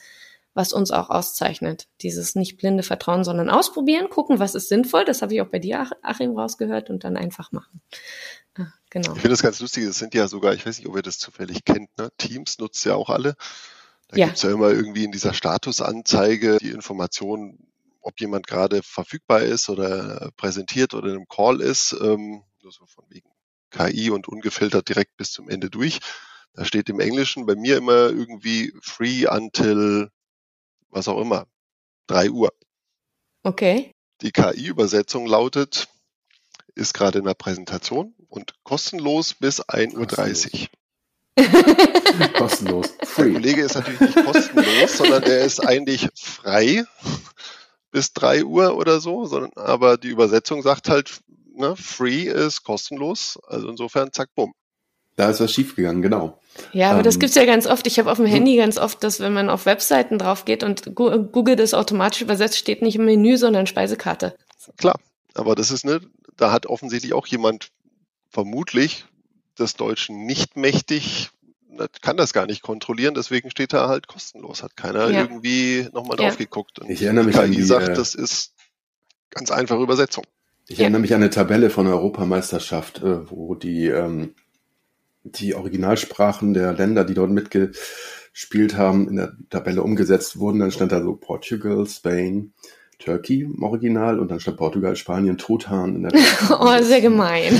[0.54, 1.88] was uns auch auszeichnet.
[2.02, 5.06] Dieses nicht blinde Vertrauen, sondern ausprobieren, gucken, was ist sinnvoll.
[5.06, 7.82] Das habe ich auch bei dir, Achim, rausgehört und dann einfach machen.
[8.56, 9.14] Ah, genau.
[9.14, 9.84] Ich finde das ganz lustig.
[9.84, 12.10] Es sind ja sogar, ich weiß nicht, ob ihr das zufällig kennt, ne?
[12.18, 13.36] Teams nutzt ja auch alle.
[14.10, 14.28] Da ja.
[14.28, 17.60] es ja immer irgendwie in dieser Statusanzeige die Information,
[18.02, 22.86] ob jemand gerade verfügbar ist oder präsentiert oder in einem Call ist, ähm, nur so
[22.88, 23.30] von wegen
[23.70, 26.00] KI und ungefiltert direkt bis zum Ende durch.
[26.54, 30.10] Da steht im Englischen bei mir immer irgendwie free until
[30.90, 31.48] was auch immer,
[32.08, 32.54] drei Uhr.
[33.44, 33.92] Okay.
[34.22, 35.88] Die KI-Übersetzung lautet,
[36.76, 42.34] ist gerade in der Präsentation und kostenlos bis 1.30 Uhr.
[42.34, 42.88] kostenlos.
[43.04, 43.24] Free.
[43.24, 46.84] Der Kollege ist natürlich nicht kostenlos, sondern der ist eigentlich frei
[47.92, 51.22] bis 3 Uhr oder so, sondern aber die Übersetzung sagt halt,
[51.56, 54.54] ne, free ist kostenlos, also insofern zack, bumm.
[55.20, 56.40] Da ist was schiefgegangen, genau.
[56.72, 57.86] Ja, aber ähm, das gibt's ja ganz oft.
[57.88, 60.96] Ich habe auf dem Handy ganz oft, dass wenn man auf Webseiten drauf geht und
[60.96, 64.34] Google das automatisch übersetzt, steht nicht im Menü, sondern Speisekarte.
[64.78, 64.98] Klar,
[65.34, 66.00] aber das ist ne,
[66.38, 67.72] da hat offensichtlich auch jemand
[68.30, 69.08] vermutlich
[69.60, 71.32] des Deutschen nicht mächtig,
[72.02, 75.20] kann das gar nicht kontrollieren, deswegen steht da halt kostenlos, hat keiner ja.
[75.20, 76.46] irgendwie nochmal drauf ja.
[76.46, 76.80] geguckt.
[76.80, 78.54] Und ich erinnere mich KI an die, sagt, äh, das ist
[79.32, 80.24] ganz einfache Übersetzung.
[80.70, 80.84] Ich ja.
[80.84, 84.34] erinnere mich an eine Tabelle von der Europameisterschaft, äh, wo die ähm,
[85.36, 90.60] die Originalsprachen der Länder, die dort mitgespielt haben, in der Tabelle umgesetzt wurden.
[90.60, 92.54] Dann stand da so Portugal, Spain,
[93.00, 96.12] Turkey im Original und dann stand Portugal, Spanien, Truthahn in der
[96.60, 97.60] Oh, sehr gemein.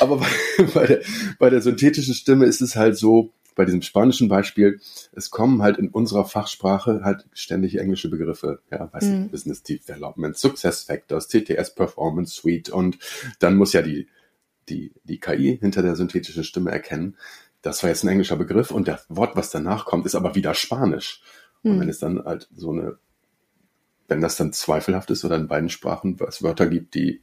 [0.00, 0.26] Aber bei,
[0.74, 1.00] bei, der,
[1.38, 4.80] bei der synthetischen Stimme ist es halt so, bei diesem spanischen Beispiel,
[5.12, 9.30] es kommen halt in unserer Fachsprache halt ständig englische Begriffe, ja, weiß mhm.
[9.30, 12.98] Business Development, Success Factors, CTS Performance Suite und
[13.38, 14.08] dann muss ja die
[14.68, 17.16] die, die KI hinter der synthetischen Stimme erkennen.
[17.62, 20.54] Das war jetzt ein englischer Begriff und das Wort, was danach kommt, ist aber wieder
[20.54, 21.22] Spanisch.
[21.62, 21.80] Und hm.
[21.80, 22.98] wenn es dann halt so eine,
[24.08, 27.22] wenn das dann zweifelhaft ist oder in beiden Sprachen es Wörter gibt, die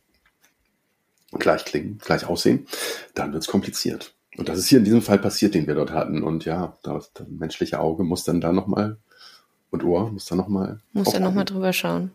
[1.32, 2.67] gleich klingen, gleich aussehen,
[3.13, 4.15] dann wird es kompliziert.
[4.38, 6.23] Und das ist hier in diesem Fall passiert, den wir dort hatten.
[6.23, 8.97] Und ja, das, das menschliche Auge muss dann da nochmal
[9.69, 10.80] und Ohr muss da nochmal.
[10.93, 12.12] Muss da nochmal drüber schauen.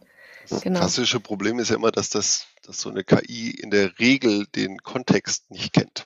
[0.49, 0.81] Das genau.
[0.81, 4.79] klassische Problem ist ja immer, dass das, dass so eine KI in der Regel den
[4.79, 6.05] Kontext nicht kennt.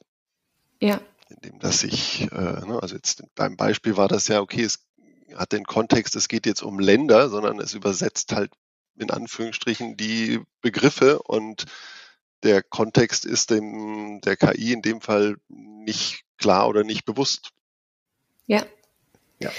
[0.81, 1.01] Ja.
[1.29, 4.87] Indem das sich, äh, ne, also jetzt in deinem Beispiel war das ja, okay, es
[5.35, 8.53] hat den Kontext, es geht jetzt um Länder, sondern es übersetzt halt
[8.97, 11.67] in Anführungsstrichen die Begriffe und
[12.43, 17.51] der Kontext ist dem der KI in dem Fall nicht klar oder nicht bewusst.
[18.47, 18.65] Ja.
[19.41, 19.51] Ja.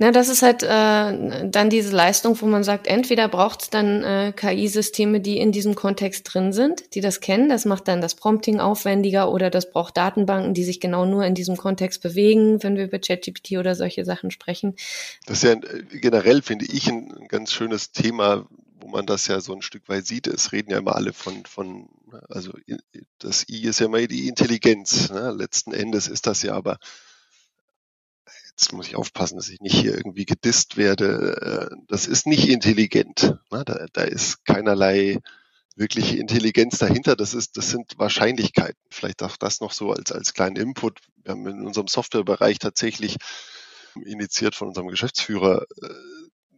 [0.00, 4.02] Na, das ist halt äh, dann diese Leistung, wo man sagt, entweder braucht es dann
[4.02, 7.48] äh, KI-Systeme, die in diesem Kontext drin sind, die das kennen.
[7.48, 11.36] Das macht dann das Prompting aufwendiger oder das braucht Datenbanken, die sich genau nur in
[11.36, 14.74] diesem Kontext bewegen, wenn wir über ChatGPT oder solche Sachen sprechen.
[15.26, 18.46] Das ist ja äh, generell, finde ich, ein ganz schönes Thema,
[18.80, 20.26] wo man das ja so ein Stück weit sieht.
[20.26, 21.88] Es reden ja immer alle von, von
[22.28, 22.52] also
[23.20, 25.10] das I ist ja immer die Intelligenz.
[25.10, 25.30] Ne?
[25.30, 26.78] Letzten Endes ist das ja aber
[28.56, 32.48] jetzt muss ich aufpassen, dass ich nicht hier irgendwie gedisst werde, äh, das ist nicht
[32.48, 33.36] intelligent.
[33.50, 33.64] Ne?
[33.64, 35.18] Da, da ist keinerlei
[35.76, 37.16] wirkliche Intelligenz dahinter.
[37.16, 38.80] Das ist, das sind Wahrscheinlichkeiten.
[38.90, 41.00] Vielleicht auch das noch so als, als kleinen Input.
[41.24, 43.16] Wir haben in unserem Softwarebereich tatsächlich
[44.04, 45.88] initiiert von unserem Geschäftsführer äh,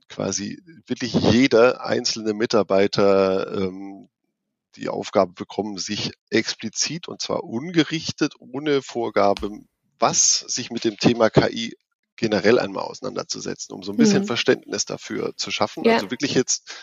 [0.08, 4.10] quasi wirklich jeder einzelne Mitarbeiter ähm,
[4.76, 9.50] die Aufgabe bekommen, sich explizit und zwar ungerichtet, ohne Vorgabe,
[9.98, 11.74] was sich mit dem Thema KI
[12.16, 14.26] generell einmal auseinanderzusetzen, um so ein bisschen mhm.
[14.26, 15.84] Verständnis dafür zu schaffen.
[15.84, 15.94] Ja.
[15.94, 16.74] Also wirklich jetzt,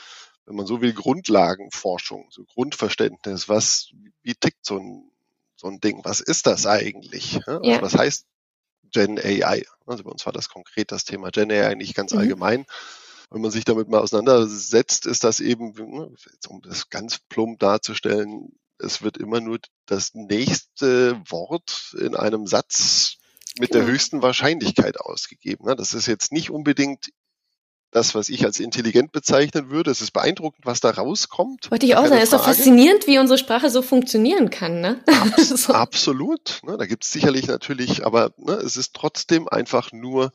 [0.45, 3.91] wenn man so will, Grundlagenforschung, so Grundverständnis, was,
[4.21, 5.11] wie tickt so ein,
[5.55, 7.45] so ein Ding, was ist das eigentlich?
[7.47, 7.81] Also ja.
[7.81, 8.25] Was heißt
[8.91, 9.63] Gen AI?
[9.85, 12.19] Also bei uns war das konkret das Thema Gen AI nicht ganz mhm.
[12.19, 12.65] allgemein.
[13.29, 15.73] Wenn man sich damit mal auseinandersetzt, ist das eben,
[16.47, 23.17] um das ganz plump darzustellen, es wird immer nur das nächste Wort in einem Satz
[23.59, 23.85] mit genau.
[23.85, 25.65] der höchsten Wahrscheinlichkeit ausgegeben.
[25.65, 25.75] Ne?
[25.75, 27.09] Das ist jetzt nicht unbedingt
[27.93, 29.91] das, was ich als intelligent bezeichnen würde.
[29.91, 31.69] Es ist beeindruckend, was da rauskommt.
[31.71, 34.81] Wollte ich auch sagen, es ist doch faszinierend, wie unsere Sprache so funktionieren kann.
[34.81, 35.03] Ne?
[35.05, 35.73] Abs so.
[35.73, 36.59] Absolut.
[36.63, 36.77] Ne?
[36.77, 40.31] Da gibt es sicherlich natürlich, aber ne, es ist trotzdem einfach nur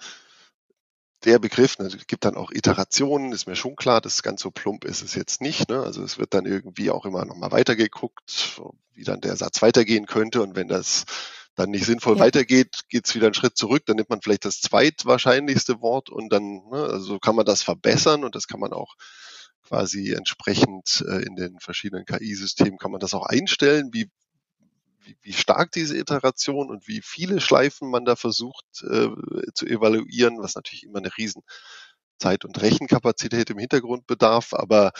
[1.24, 1.78] der Begriff.
[1.80, 5.14] Es gibt dann auch Iterationen, ist mir schon klar, das ganz so plump ist es
[5.14, 5.70] jetzt nicht.
[5.72, 8.60] Also es wird dann irgendwie auch immer nochmal weitergeguckt,
[8.94, 10.42] wie dann der Satz weitergehen könnte.
[10.42, 11.04] Und wenn das
[11.58, 12.24] dann nicht sinnvoll ja.
[12.24, 16.62] weitergeht, geht's wieder einen Schritt zurück, dann nimmt man vielleicht das zweitwahrscheinlichste Wort und dann,
[16.70, 18.94] ne, also kann man das verbessern und das kann man auch
[19.64, 24.08] quasi entsprechend äh, in den verschiedenen KI-Systemen kann man das auch einstellen, wie,
[25.00, 29.08] wie, wie stark diese Iteration und wie viele Schleifen man da versucht äh,
[29.52, 31.42] zu evaluieren, was natürlich immer eine riesen
[32.18, 34.92] Zeit- und Rechenkapazität im Hintergrund bedarf, aber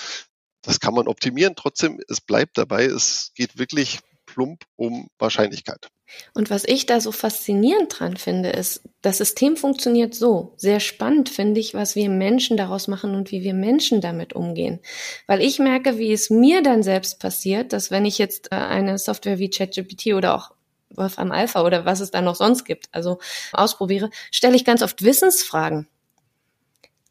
[0.62, 1.54] das kann man optimieren.
[1.54, 5.88] Trotzdem, es bleibt dabei, es geht wirklich plump um Wahrscheinlichkeit.
[6.34, 10.54] Und was ich da so faszinierend dran finde, ist, das System funktioniert so.
[10.56, 14.80] Sehr spannend finde ich, was wir Menschen daraus machen und wie wir Menschen damit umgehen.
[15.26, 18.98] Weil ich merke, wie es mir dann selbst passiert, dass wenn ich jetzt äh, eine
[18.98, 20.52] Software wie ChatGPT oder auch
[20.90, 23.18] Wolfram Alpha oder was es da noch sonst gibt, also
[23.52, 25.86] ausprobiere, stelle ich ganz oft Wissensfragen.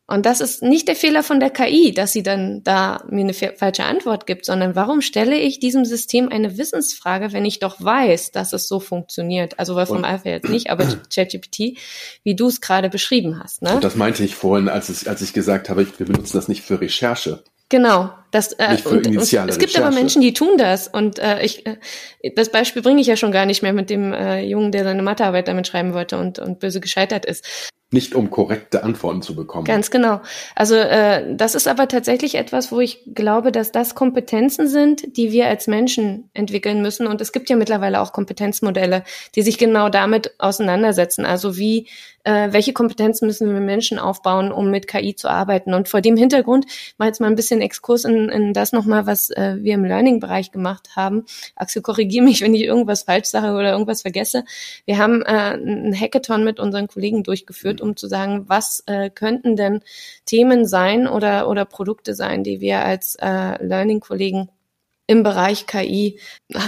[0.09, 3.33] Und das ist nicht der Fehler von der KI, dass sie dann da mir eine
[3.33, 8.31] falsche Antwort gibt, sondern warum stelle ich diesem System eine Wissensfrage, wenn ich doch weiß,
[8.31, 9.59] dass es so funktioniert?
[9.59, 11.77] Also vom Alpha jetzt nicht, aber ChatGPT,
[12.23, 13.61] wie du es gerade beschrieben hast.
[13.61, 13.79] Ne?
[13.81, 16.79] Das meinte ich vorhin, als, es, als ich gesagt habe, wir benutzen das nicht für
[16.79, 17.43] Recherche.
[17.69, 19.87] Genau, das äh, nicht für und, initiale es gibt Recherche.
[19.87, 21.75] aber Menschen, die tun das und äh, ich äh,
[22.33, 25.03] das Beispiel bringe ich ja schon gar nicht mehr mit dem äh, Jungen, der seine
[25.03, 27.73] Mathearbeit damit schreiben wollte und und böse gescheitert ist.
[27.89, 29.63] Nicht um korrekte Antworten zu bekommen.
[29.63, 30.19] Ganz genau.
[30.55, 35.31] Also äh, das ist aber tatsächlich etwas, wo ich glaube, dass das Kompetenzen sind, die
[35.31, 37.07] wir als Menschen entwickeln müssen.
[37.07, 39.03] Und es gibt ja mittlerweile auch Kompetenzmodelle,
[39.35, 41.25] die sich genau damit auseinandersetzen.
[41.25, 41.87] Also wie
[42.27, 45.73] äh, welche Kompetenzen müssen wir Menschen aufbauen, um mit KI zu arbeiten.
[45.73, 46.65] Und vor dem Hintergrund
[46.97, 50.51] mal jetzt mal ein bisschen Exkurs in, in das nochmal, was äh, wir im Learning-Bereich
[50.51, 51.25] gemacht haben.
[51.55, 54.43] Axel, korrigiere mich, wenn ich irgendwas falsch sage oder irgendwas vergesse.
[54.85, 59.55] Wir haben äh, ein Hackathon mit unseren Kollegen durchgeführt, um zu sagen, was äh, könnten
[59.55, 59.79] denn
[60.25, 64.49] Themen sein oder, oder Produkte sein, die wir als äh, Learning-Kollegen
[65.07, 66.19] im Bereich KI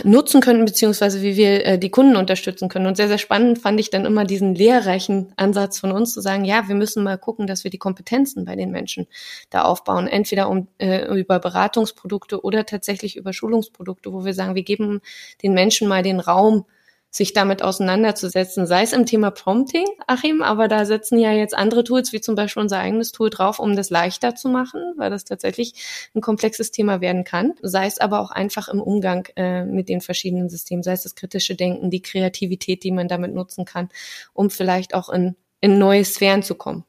[0.04, 2.88] nutzen können, beziehungsweise wie wir äh, die Kunden unterstützen können.
[2.88, 6.46] Und sehr, sehr spannend fand ich dann immer diesen lehrreichen Ansatz von uns zu sagen,
[6.46, 9.08] ja, wir müssen mal gucken, dass wir die Kompetenzen bei den Menschen
[9.50, 10.08] da aufbauen.
[10.08, 15.02] Entweder um, äh, über Beratungsprodukte oder tatsächlich über Schulungsprodukte, wo wir sagen, wir geben
[15.44, 16.66] den Menschen mal den Raum,
[17.12, 21.84] sich damit auseinanderzusetzen, sei es im Thema Prompting, Achim, aber da setzen ja jetzt andere
[21.84, 25.26] Tools, wie zum Beispiel unser eigenes Tool drauf, um das leichter zu machen, weil das
[25.26, 25.74] tatsächlich
[26.14, 30.02] ein komplexes Thema werden kann, sei es aber auch einfach im Umgang äh, mit den
[30.02, 33.90] verschiedenen Systemen, sei es das kritische Denken, die Kreativität, die man damit nutzen kann,
[34.34, 36.84] um vielleicht auch in, in neue Sphären zu kommen.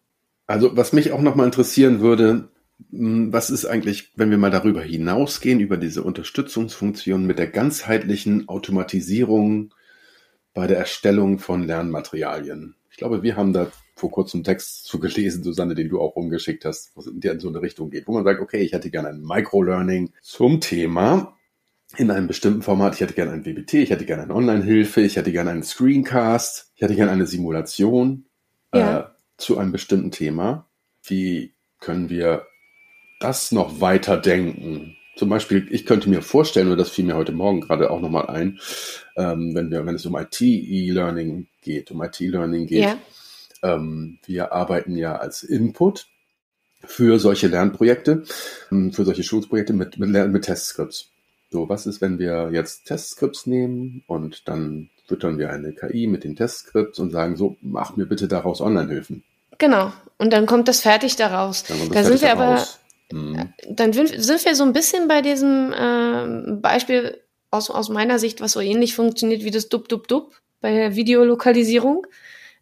[0.46, 2.50] Also was mich auch nochmal interessieren würde,
[2.90, 8.48] hm, was ist eigentlich, wenn wir mal darüber hinausgehen, über diese Unterstützungsfunktion mit der ganzheitlichen
[8.48, 9.72] Automatisierung
[10.55, 12.75] bei der Erstellung von Lernmaterialien.
[12.91, 16.65] Ich glaube, wir haben da vor kurzem Text zu gelesen, Susanne, den du auch umgeschickt
[16.65, 19.23] hast, der in so eine Richtung geht, wo man sagt, okay, ich hätte gerne ein
[19.23, 21.37] Microlearning zum Thema
[21.97, 22.95] in einem bestimmten Format.
[22.95, 26.73] Ich hätte gerne ein WBT, ich hätte gerne eine Online-Hilfe, ich hätte gerne einen Screencast,
[26.75, 28.27] ich hätte gerne eine Simulation
[28.75, 29.01] ja.
[29.01, 29.05] äh,
[29.37, 30.69] zu einem bestimmten Thema.
[31.03, 32.47] Wie können wir
[33.21, 34.97] das noch weiter denken?
[35.16, 38.29] Zum Beispiel, ich könnte mir vorstellen, oder das fiel mir heute Morgen gerade auch nochmal
[38.29, 38.59] ein,
[39.16, 42.85] ähm, wenn, wir, wenn es um IT-E-Learning geht, um IT-Learning geht.
[42.85, 42.99] Ja.
[43.62, 46.07] Ähm, wir arbeiten ja als Input
[46.85, 48.25] für solche Lernprojekte,
[48.73, 51.11] ähm, für solche Schulprojekte mit, mit, mit Testscripts.
[51.51, 56.23] So, was ist, wenn wir jetzt Testscripts nehmen und dann füttern wir eine KI mit
[56.23, 59.25] den Testscripts und sagen, so, mach mir bitte daraus Online-Hilfen.
[59.59, 59.92] Genau.
[60.18, 61.64] Und dann kommt das fertig daraus.
[61.92, 62.64] Da sind wir aber,
[63.12, 63.53] Mhm.
[63.68, 67.20] Dann sind wir so ein bisschen bei diesem äh, Beispiel
[67.51, 72.07] aus, aus meiner Sicht, was so ähnlich funktioniert wie das Dub-Dub-Dub bei der Videolokalisierung.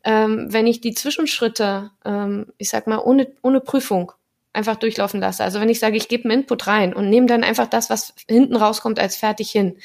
[0.04, 4.12] Ähm, wenn ich die Zwischenschritte, ähm, ich sag mal, ohne, ohne Prüfung
[4.52, 5.44] einfach durchlaufen lasse.
[5.44, 8.14] Also wenn ich sage, ich gebe einen Input rein und nehme dann einfach das, was
[8.28, 9.76] hinten rauskommt, als fertig hin,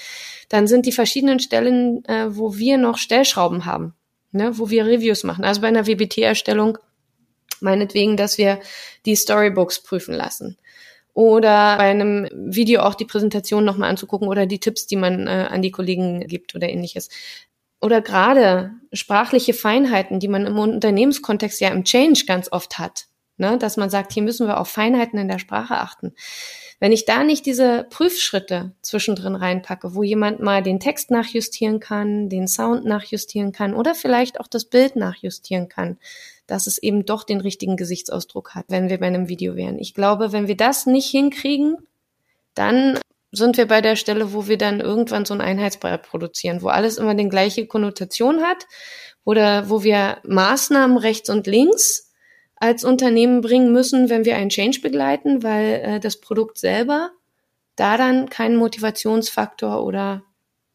[0.50, 3.94] dann sind die verschiedenen Stellen, äh, wo wir noch Stellschrauben haben,
[4.32, 5.44] ne, wo wir Reviews machen.
[5.44, 6.78] Also bei einer WBT-Erstellung
[7.64, 8.60] meinetwegen, dass wir
[9.06, 10.58] die Storybooks prüfen lassen.
[11.14, 15.48] Oder bei einem Video auch die Präsentation nochmal anzugucken oder die Tipps, die man äh,
[15.50, 17.10] an die Kollegen gibt oder ähnliches.
[17.82, 23.08] Oder gerade sprachliche Feinheiten, die man im Unternehmenskontext ja im Change ganz oft hat.
[23.38, 23.58] ne?
[23.58, 26.14] dass man sagt, hier müssen wir auf Feinheiten in der Sprache achten.
[26.80, 32.28] Wenn ich da nicht diese Prüfschritte zwischendrin reinpacke, wo jemand mal den Text nachjustieren kann,
[32.28, 35.98] den Sound nachjustieren kann oder vielleicht auch das Bild nachjustieren kann,
[36.48, 39.80] dass es eben doch den richtigen Gesichtsausdruck hat, wenn wir bei einem Video wären.
[39.80, 41.78] Ich glaube, wenn wir das nicht hinkriegen,
[42.54, 43.00] dann
[43.32, 46.98] sind wir bei der Stelle, wo wir dann irgendwann so ein Einheitsbrei produzieren, wo alles
[46.98, 48.68] immer die gleiche Konnotation hat,
[49.26, 52.12] oder wo wir Maßnahmen rechts und links
[52.56, 57.12] als Unternehmen bringen müssen, wenn wir einen Change begleiten, weil äh, das Produkt selber
[57.76, 60.24] da dann keinen Motivationsfaktor oder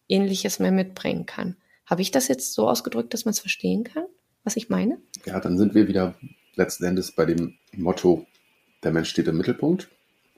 [0.09, 1.57] ähnliches mehr mitbringen kann.
[1.87, 4.05] Habe ich das jetzt so ausgedrückt, dass man es verstehen kann,
[4.45, 5.01] was ich meine?
[5.27, 6.15] Ja, dann sind wir wieder
[6.55, 8.27] letzten Endes bei dem Motto,
[8.83, 9.89] der Mensch steht im Mittelpunkt.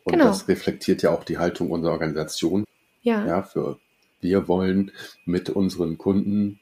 [0.05, 0.27] Und genau.
[0.27, 2.65] das reflektiert ja auch die Haltung unserer Organisation.
[3.03, 3.27] Ja.
[3.27, 3.79] Ja, für
[4.21, 4.93] wir wollen
[5.25, 6.61] mit unseren Kunden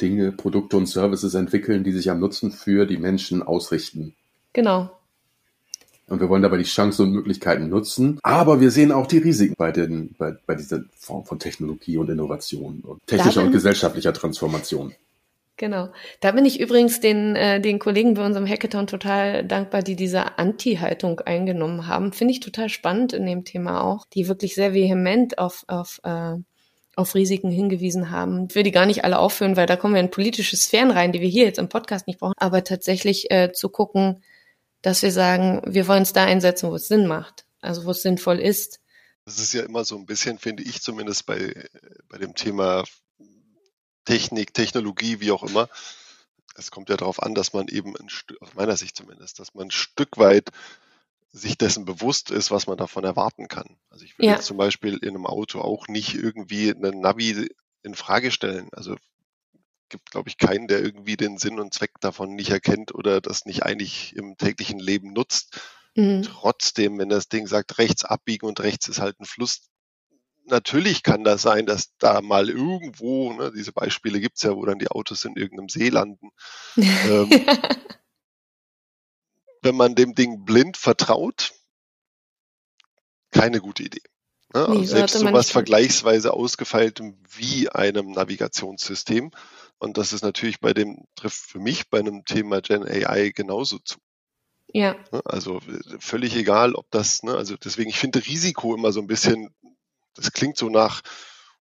[0.00, 4.14] Dinge, Produkte und Services entwickeln, die sich am Nutzen für die Menschen ausrichten.
[4.52, 4.90] Genau.
[6.06, 8.18] Und wir wollen dabei die Chancen und Möglichkeiten nutzen.
[8.22, 12.10] Aber wir sehen auch die Risiken bei, den, bei, bei dieser Form von Technologie und
[12.10, 14.92] Innovation und technischer und gesellschaftlicher Transformation.
[15.56, 15.92] Genau.
[16.20, 20.36] Da bin ich übrigens den, äh, den Kollegen bei unserem Hackathon total dankbar, die diese
[20.38, 22.12] Anti-Haltung eingenommen haben.
[22.12, 26.34] Finde ich total spannend in dem Thema auch, die wirklich sehr vehement auf, auf äh,
[26.96, 28.46] auf Risiken hingewiesen haben.
[28.48, 31.12] Ich will die gar nicht alle aufführen, weil da kommen wir in politische Sphären rein,
[31.12, 32.34] die wir hier jetzt im Podcast nicht brauchen.
[32.36, 34.22] Aber tatsächlich äh, zu gucken,
[34.82, 38.02] dass wir sagen, wir wollen es da einsetzen, wo es Sinn macht, also wo es
[38.02, 38.80] sinnvoll ist.
[39.24, 41.54] Das ist ja immer so ein bisschen, finde ich zumindest bei,
[42.08, 42.84] bei dem Thema
[44.04, 45.68] Technik, Technologie, wie auch immer.
[46.56, 48.08] Es kommt ja darauf an, dass man eben ein
[48.40, 50.50] aus meiner Sicht zumindest, dass man ein Stück weit
[51.32, 53.76] sich dessen bewusst ist, was man davon erwarten kann.
[53.90, 54.34] Also ich würde ja.
[54.34, 57.48] jetzt zum Beispiel in einem Auto auch nicht irgendwie einen Navi
[57.82, 58.68] in Frage stellen.
[58.72, 58.96] Also
[59.88, 63.46] gibt, glaube ich, keinen, der irgendwie den Sinn und Zweck davon nicht erkennt oder das
[63.46, 65.60] nicht eigentlich im täglichen Leben nutzt.
[65.94, 66.22] Mhm.
[66.22, 69.68] Trotzdem, wenn das Ding sagt, rechts abbiegen und rechts ist halt ein Fluss,
[70.44, 74.78] natürlich kann das sein, dass da mal irgendwo, ne, diese Beispiele gibt's ja, wo dann
[74.78, 76.30] die Autos in irgendeinem See landen.
[76.76, 77.30] ähm,
[79.62, 81.52] wenn man dem Ding blind vertraut,
[83.30, 84.02] keine gute Idee.
[84.54, 84.66] Ne?
[84.70, 89.32] Nee, selbst so was vergleichsweise ausgefeiltem wie einem Navigationssystem.
[89.78, 93.78] Und das ist natürlich bei dem, trifft für mich bei einem Thema Gen AI genauso
[93.80, 93.98] zu.
[94.72, 94.94] Ja.
[95.10, 95.22] Ne?
[95.24, 95.60] Also
[95.98, 99.54] völlig egal, ob das, ne, also deswegen, ich finde Risiko immer so ein bisschen,
[100.14, 101.02] das klingt so nach,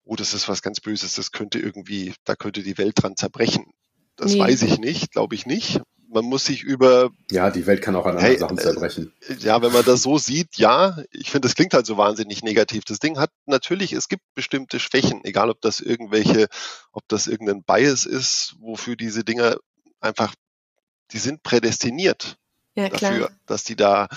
[0.04, 3.72] oh, das ist was ganz Böses, das könnte irgendwie, da könnte die Welt dran zerbrechen.
[4.16, 4.40] Das nee.
[4.40, 5.82] weiß ich nicht, glaube ich nicht
[6.12, 7.10] man muss sich über.
[7.32, 9.14] Ja, die Welt kann auch an anderen hey, Sachen zerbrechen.
[9.28, 10.98] Äh, ja, wenn man das so sieht, ja.
[11.12, 12.84] Ich finde, das klingt halt so wahnsinnig negativ.
[12.84, 16.48] Das Ding hat natürlich, es gibt bestimmte Schwächen, egal ob das irgendwelche,
[16.92, 19.56] ob das irgendein Bias ist, wofür diese Dinger
[20.00, 20.36] einfach,
[21.12, 22.38] die sind prädestiniert
[22.76, 24.08] ja, dafür, dass die da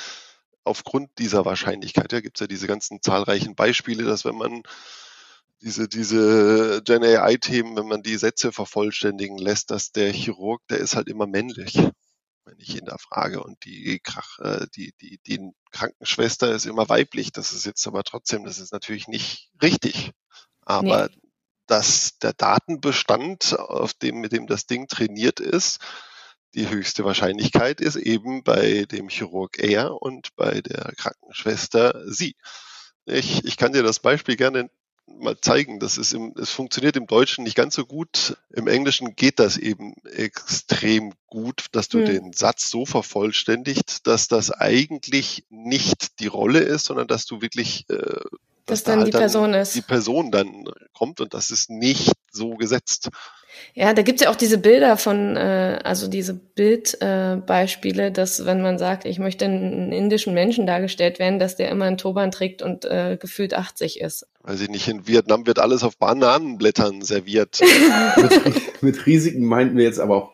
[0.65, 4.63] aufgrund dieser Wahrscheinlichkeit, ja, gibt es ja diese ganzen zahlreichen Beispiele, dass wenn man
[5.61, 10.97] diese, diese Gen AI-Themen, wenn man die Sätze vervollständigen lässt, dass der Chirurg, der ist
[10.97, 11.75] halt immer männlich,
[12.45, 13.43] wenn ich ihn da frage.
[13.43, 14.01] Und die,
[14.41, 17.33] äh, die, die, die Krankenschwester ist immer weiblich.
[17.33, 20.11] Das ist jetzt aber trotzdem, das ist natürlich nicht richtig.
[20.61, 21.17] Aber nee.
[21.67, 25.79] dass der Datenbestand, auf dem, mit dem das Ding trainiert ist,
[26.55, 32.37] die höchste Wahrscheinlichkeit ist eben bei dem Chirurg er und bei der Krankenschwester sie.
[33.07, 34.71] Ich, ich kann dir das Beispiel gerne
[35.07, 35.81] mal zeigen.
[35.81, 38.37] Das ist im, es funktioniert im Deutschen nicht ganz so gut.
[38.51, 42.07] Im Englischen geht das eben extrem gut, dass du mhm.
[42.07, 47.89] den Satz so vervollständigt, dass das eigentlich nicht die Rolle ist, sondern dass du wirklich
[47.91, 48.21] äh,
[48.67, 49.75] dass, dass dann da halt die Person dann ist.
[49.75, 53.11] Die Person dann kommt und das ist nicht so gesetzt.
[53.75, 58.63] Ja, da gibt's ja auch diese Bilder von, äh, also diese Bildbeispiele, äh, dass wenn
[58.63, 62.63] man sagt, ich möchte einen indischen Menschen dargestellt werden, dass der immer einen Turban trägt
[62.63, 64.27] und äh, gefühlt 80 ist.
[64.43, 67.61] Weiß ich nicht, in Vietnam wird alles auf Bananenblättern serviert.
[68.17, 70.33] mit, mit Risiken meinten wir jetzt aber auch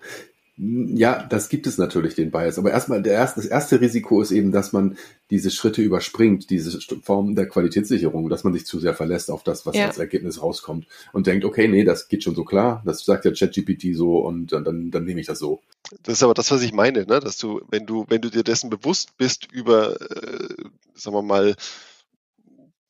[0.62, 2.58] ja, das gibt es natürlich, den Bias.
[2.58, 4.98] Aber erstmal, der erste, das erste Risiko ist eben, dass man
[5.30, 9.64] diese Schritte überspringt, diese Form der Qualitätssicherung, dass man sich zu sehr verlässt auf das,
[9.64, 9.86] was ja.
[9.86, 13.32] als Ergebnis rauskommt und denkt, okay, nee, das geht schon so klar, das sagt ja
[13.32, 15.62] ChatGPT so und dann, dann, dann nehme ich das so.
[16.02, 17.20] Das ist aber das, was ich meine, ne?
[17.20, 20.54] dass du, wenn du, wenn du dir dessen bewusst bist über, äh,
[20.94, 21.56] sagen wir mal,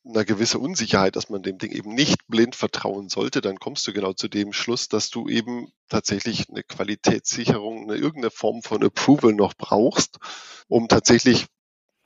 [0.03, 3.93] eine gewisse Unsicherheit, dass man dem Ding eben nicht blind vertrauen sollte, dann kommst du
[3.93, 9.33] genau zu dem Schluss, dass du eben tatsächlich eine Qualitätssicherung, eine irgendeine Form von Approval
[9.33, 10.17] noch brauchst,
[10.67, 11.45] um tatsächlich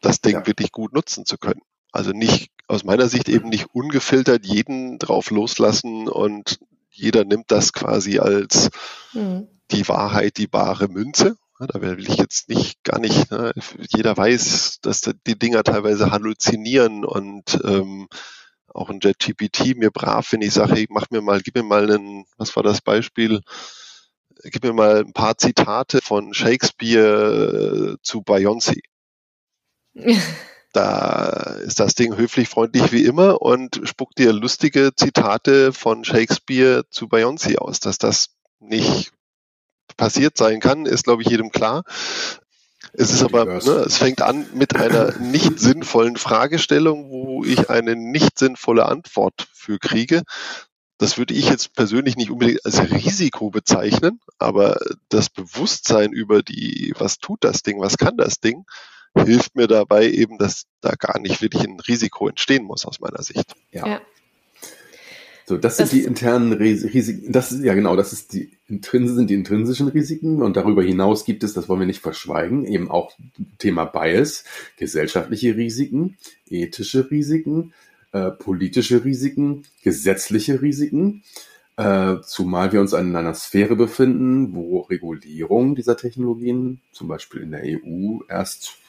[0.02, 0.48] das Ding ja.
[0.48, 1.62] wirklich gut nutzen zu können.
[1.92, 7.72] Also nicht, aus meiner Sicht eben nicht ungefiltert jeden drauf loslassen und jeder nimmt das
[7.72, 8.70] quasi als
[9.14, 9.48] mhm.
[9.72, 13.54] die Wahrheit, die bare Münze, Da will ich jetzt nicht gar nicht, ne,
[13.96, 18.10] jeder weiß, dass die Dinger teilweise halluzinieren und ähm,
[18.68, 21.90] auch ein JetGPT mir brav, wenn ich sage, ich mach mir mal, gib mir mal
[21.90, 23.42] einen, was war das Beispiel?
[24.44, 28.82] Gib mir mal ein paar Zitate von Shakespeare äh, zu Beyoncé.
[30.74, 36.84] da ist das Ding höflich, freundlich wie immer und spuckt dir lustige Zitate von Shakespeare
[36.90, 37.80] zu Beyoncé aus.
[37.80, 39.14] Dass das nicht
[39.98, 41.84] passiert sein kann, ist, glaube ich, jedem klar.
[42.94, 47.96] Es ist aber, ne, es fängt an mit einer nicht sinnvollen Fragestellung, wo ich eine
[47.96, 50.24] nicht sinnvolle Antwort für kriege.
[50.98, 54.80] Das würde ich jetzt persönlich nicht unbedingt als Risiko bezeichnen, aber
[55.10, 58.66] das Bewusstsein über die, was tut das Ding, was kann das Ding,
[59.18, 63.24] hilft mir dabei eben, dass da gar nicht wirklich ein Risiko entstehen muss aus meiner
[63.24, 63.56] Sicht.
[63.72, 63.88] Ja.
[63.88, 64.02] ja.
[65.48, 67.32] So, das, das sind die internen Risiken.
[67.32, 71.44] Das ist, ja genau, das ist die sind die intrinsischen Risiken und darüber hinaus gibt
[71.44, 73.12] es, das wollen wir nicht verschweigen, eben auch
[73.60, 74.44] Thema Bias,
[74.78, 76.18] gesellschaftliche Risiken,
[76.50, 77.74] ethische Risiken,
[78.12, 81.24] äh, politische Risiken, gesetzliche Risiken,
[81.78, 87.52] äh, zumal wir uns in einer Sphäre befinden, wo Regulierung dieser Technologien, zum Beispiel in
[87.52, 88.80] der EU, erst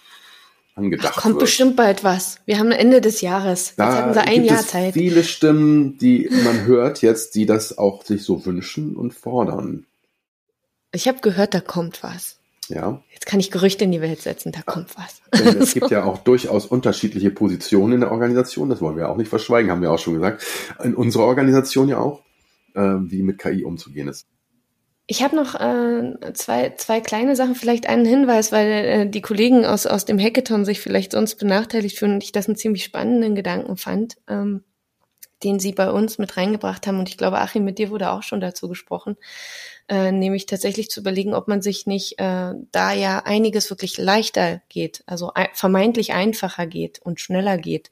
[0.77, 1.41] angedacht Ach, kommt wird.
[1.41, 2.39] bestimmt bald was.
[2.45, 3.75] Wir haben Ende des Jahres.
[3.77, 4.95] Da jetzt hatten sie ein gibt Jahr es Zeit.
[4.95, 9.87] Viele Stimmen, die man hört jetzt, die das auch sich so wünschen und fordern.
[10.93, 12.39] Ich habe gehört, da kommt was.
[12.69, 13.03] Ja.
[13.13, 15.23] Jetzt kann ich Gerüchte in die Welt setzen, da kommt was.
[15.39, 15.81] Denn es so.
[15.81, 19.71] gibt ja auch durchaus unterschiedliche Positionen in der Organisation, das wollen wir auch nicht verschweigen,
[19.71, 20.45] haben wir auch schon gesagt.
[20.83, 22.23] In unserer Organisation ja auch,
[22.75, 24.27] äh, wie mit KI umzugehen ist.
[25.09, 29.65] Ich habe noch äh, zwei, zwei kleine Sachen, vielleicht einen Hinweis, weil äh, die Kollegen
[29.65, 33.37] aus, aus dem Hackathon sich vielleicht sonst benachteiligt fühlen und ich das einen ziemlich spannenden
[33.37, 34.65] Gedanken fand, ähm,
[35.45, 36.99] den sie bei uns mit reingebracht haben.
[36.99, 39.17] Und ich glaube, Achim, mit dir wurde auch schon dazu gesprochen,
[39.89, 44.61] äh, nämlich tatsächlich zu überlegen, ob man sich nicht, äh, da ja einiges wirklich leichter
[44.69, 47.91] geht, also vermeintlich einfacher geht und schneller geht,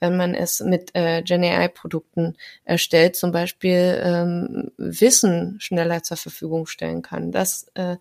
[0.00, 6.66] wenn man es mit äh, Gen AI-Produkten erstellt, zum Beispiel ähm, Wissen schneller zur Verfügung
[6.66, 7.30] stellen kann.
[7.30, 7.96] Das, äh,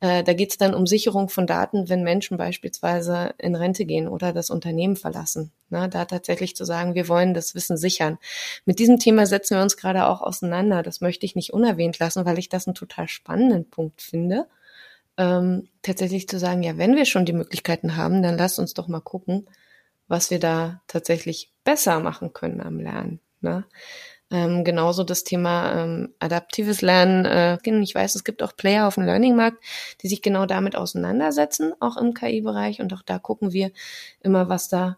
[0.00, 4.08] äh, da geht es dann um Sicherung von Daten, wenn Menschen beispielsweise in Rente gehen
[4.08, 5.52] oder das Unternehmen verlassen.
[5.68, 8.18] Na, da tatsächlich zu sagen, wir wollen das Wissen sichern.
[8.64, 10.82] Mit diesem Thema setzen wir uns gerade auch auseinander.
[10.82, 14.46] Das möchte ich nicht unerwähnt lassen, weil ich das einen total spannenden Punkt finde.
[15.16, 18.88] Ähm, tatsächlich zu sagen, ja, wenn wir schon die Möglichkeiten haben, dann lasst uns doch
[18.88, 19.46] mal gucken,
[20.08, 23.20] was wir da tatsächlich besser machen können am Lernen.
[23.40, 23.64] Ne?
[24.30, 27.24] Ähm, genauso das Thema ähm, adaptives Lernen.
[27.24, 29.62] Äh, ich weiß, es gibt auch Player auf dem Learning-Markt,
[30.02, 32.80] die sich genau damit auseinandersetzen, auch im KI-Bereich.
[32.80, 33.70] Und auch da gucken wir
[34.20, 34.96] immer, was da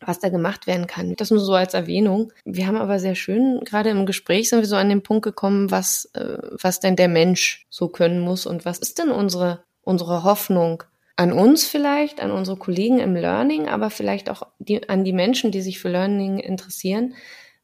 [0.00, 1.14] was da gemacht werden kann.
[1.16, 2.32] Das nur so als Erwähnung.
[2.44, 5.70] Wir haben aber sehr schön, gerade im Gespräch sind wir so an den Punkt gekommen,
[5.70, 10.24] was, äh, was denn der Mensch so können muss und was ist denn unsere, unsere
[10.24, 10.84] Hoffnung
[11.20, 15.52] an uns vielleicht, an unsere Kollegen im Learning, aber vielleicht auch die, an die Menschen,
[15.52, 17.12] die sich für Learning interessieren.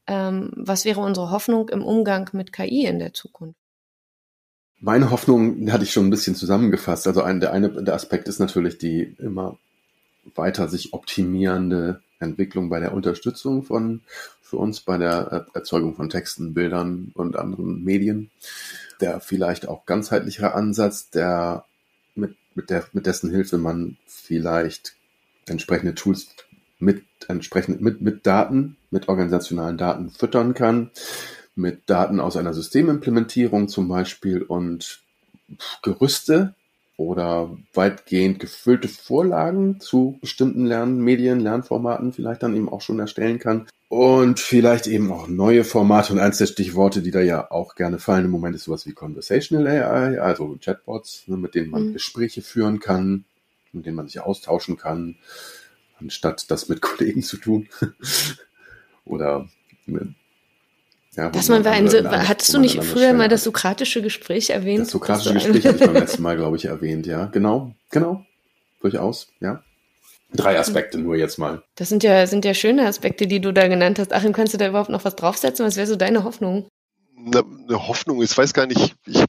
[0.06, 3.58] Ähm, was wäre unsere Hoffnung im Umgang mit KI in der Zukunft?
[4.78, 7.06] Meine Hoffnung hatte ich schon ein bisschen zusammengefasst.
[7.06, 9.56] Also ein, der eine der Aspekt ist natürlich die immer
[10.34, 14.02] weiter sich optimierende Entwicklung bei der Unterstützung von
[14.42, 18.30] für uns bei der Erzeugung von Texten, Bildern und anderen Medien.
[19.00, 21.64] Der vielleicht auch ganzheitlichere Ansatz, der
[22.56, 24.96] mit, der, mit dessen Hilfe man vielleicht
[25.46, 26.28] entsprechende Tools
[26.78, 30.90] mit entsprechend mit, mit Daten, mit organisationalen Daten füttern kann,
[31.54, 35.00] mit Daten aus einer Systemimplementierung zum Beispiel und
[35.82, 36.54] Gerüste
[36.96, 43.66] oder weitgehend gefüllte Vorlagen zu bestimmten Lernmedien, Lernformaten vielleicht dann eben auch schon erstellen kann.
[43.88, 46.12] Und vielleicht eben auch neue Formate.
[46.12, 48.92] Und eins der Stichworte, die da ja auch gerne fallen im Moment, ist sowas wie
[48.92, 51.92] Conversational AI, also Chatbots, ne, mit denen man mhm.
[51.92, 53.26] Gespräche führen kann,
[53.72, 55.16] mit denen man sich austauschen kann,
[56.00, 57.68] anstatt das mit Kollegen zu tun.
[59.04, 59.48] Oder
[59.84, 60.08] mit
[61.16, 64.82] ja, Dass man, man so, hattest du nicht früher mal das sokratische Gespräch erwähnt?
[64.82, 67.26] Das sokratische Gespräch hatte ich beim letzten Mal, glaube ich, erwähnt, ja.
[67.26, 68.24] Genau, genau.
[68.82, 69.62] Durchaus, ja.
[70.32, 71.62] Drei Aspekte nur jetzt mal.
[71.76, 74.12] Das sind ja, sind ja schöne Aspekte, die du da genannt hast.
[74.12, 75.64] Achim, kannst du da überhaupt noch was draufsetzen?
[75.64, 76.68] Was wäre so deine Hoffnung?
[77.16, 79.24] Eine, eine Hoffnung, ich weiß gar nicht, ich,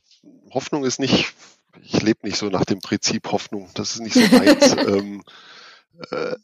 [0.51, 1.33] Hoffnung ist nicht,
[1.81, 3.69] ich lebe nicht so nach dem Prinzip Hoffnung.
[3.75, 4.75] Das ist nicht so meins.
[4.87, 5.23] ähm,
[6.11, 6.35] äh,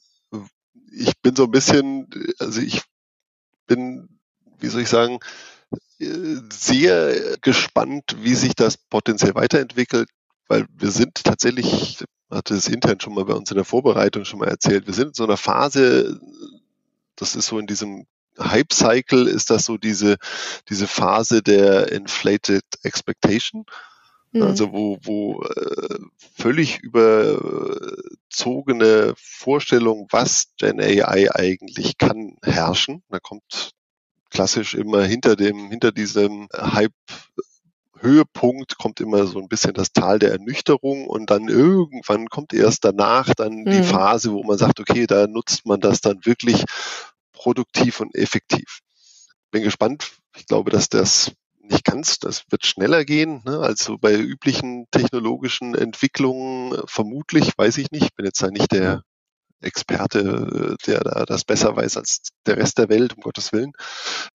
[0.95, 2.07] ich bin so ein bisschen,
[2.39, 2.81] also ich
[3.67, 4.12] bin
[4.63, 5.19] wie soll ich sagen,
[5.99, 10.09] sehr gespannt, wie sich das potenziell weiterentwickelt,
[10.47, 14.39] weil wir sind tatsächlich, hatte es intern schon mal bei uns in der Vorbereitung schon
[14.39, 16.19] mal erzählt, wir sind in so einer Phase,
[17.17, 18.05] das ist so in diesem
[18.39, 20.15] Hype-Cycle, ist das so diese,
[20.69, 23.65] diese Phase der inflated expectation.
[24.31, 24.43] Mhm.
[24.43, 25.99] Also wo, wo äh,
[26.35, 27.93] völlig überzogene
[29.17, 33.03] Vorstellungen, was Gen AI eigentlich kann, herrschen.
[33.09, 33.73] Da kommt
[34.33, 36.91] klassisch immer hinter dem, hinter diesem Hype
[38.03, 42.83] Höhepunkt kommt immer so ein bisschen das Tal der Ernüchterung und dann irgendwann kommt erst
[42.83, 43.71] danach dann mhm.
[43.71, 46.65] die Phase, wo man sagt, okay, da nutzt man das dann wirklich
[47.31, 48.79] produktiv und effektiv.
[49.51, 50.11] Bin gespannt.
[50.35, 51.31] Ich glaube, dass das
[51.61, 56.77] nicht ganz, das wird schneller gehen, ne, als so bei üblichen technologischen Entwicklungen.
[56.85, 59.03] Vermutlich, weiß ich nicht, bin jetzt da nicht der
[59.63, 63.73] Experte, der da das besser weiß als der Rest der Welt, um Gottes Willen.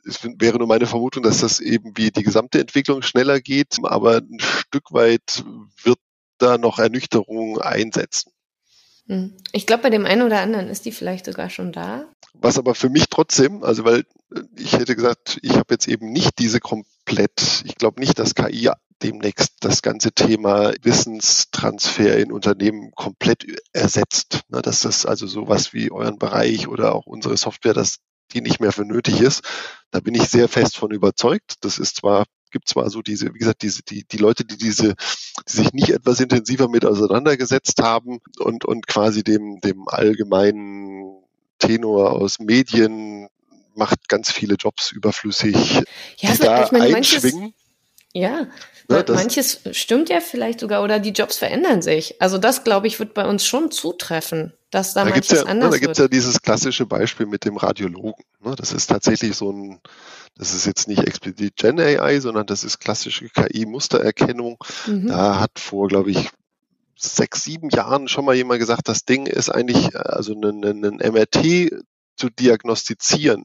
[0.04, 4.16] Es wäre nur meine Vermutung, dass das eben wie die gesamte Entwicklung schneller geht, aber
[4.18, 5.44] ein Stück weit
[5.82, 5.98] wird
[6.38, 8.32] da noch Ernüchterung einsetzen.
[9.06, 9.34] Hm.
[9.52, 12.04] Ich glaube, bei dem einen oder anderen ist die vielleicht sogar schon da.
[12.34, 14.04] Was aber für mich trotzdem, also weil
[14.56, 18.70] ich hätte gesagt, ich habe jetzt eben nicht diese komplett, ich glaube nicht, dass KI
[19.02, 24.40] demnächst das ganze Thema Wissenstransfer in Unternehmen komplett ersetzt.
[24.48, 27.98] Ne, dass das also sowas wie euren Bereich oder auch unsere Software, dass
[28.32, 29.42] die nicht mehr für nötig ist.
[29.90, 31.54] Da bin ich sehr fest von überzeugt.
[31.62, 34.94] Das ist zwar gibt zwar so diese, wie gesagt, diese, die, die Leute, die diese,
[35.48, 41.22] die sich nicht etwas intensiver mit auseinandergesetzt haben und, und quasi dem, dem allgemeinen
[41.58, 43.28] Tenor aus Medien
[43.74, 45.82] macht ganz viele Jobs überflüssig,
[46.16, 47.54] ja, die da ich meine, einschwingen.
[48.14, 48.48] Ja,
[48.90, 52.20] Ne, Manches stimmt ja vielleicht sogar oder die Jobs verändern sich.
[52.22, 55.70] Also das, glaube ich, wird bei uns schon zutreffen, dass da, da manches ja, anders
[55.70, 58.24] ne, Da gibt es ja dieses klassische Beispiel mit dem Radiologen.
[58.42, 58.54] Ne?
[58.56, 59.80] Das ist tatsächlich so ein,
[60.38, 64.56] das ist jetzt nicht explizit Gen AI, sondern das ist klassische KI-Mustererkennung.
[64.86, 65.08] Mhm.
[65.08, 66.30] Da hat vor, glaube ich,
[66.96, 71.72] sechs, sieben Jahren schon mal jemand gesagt, das Ding ist eigentlich, äh, also ein, MRT
[72.16, 73.44] zu diagnostizieren,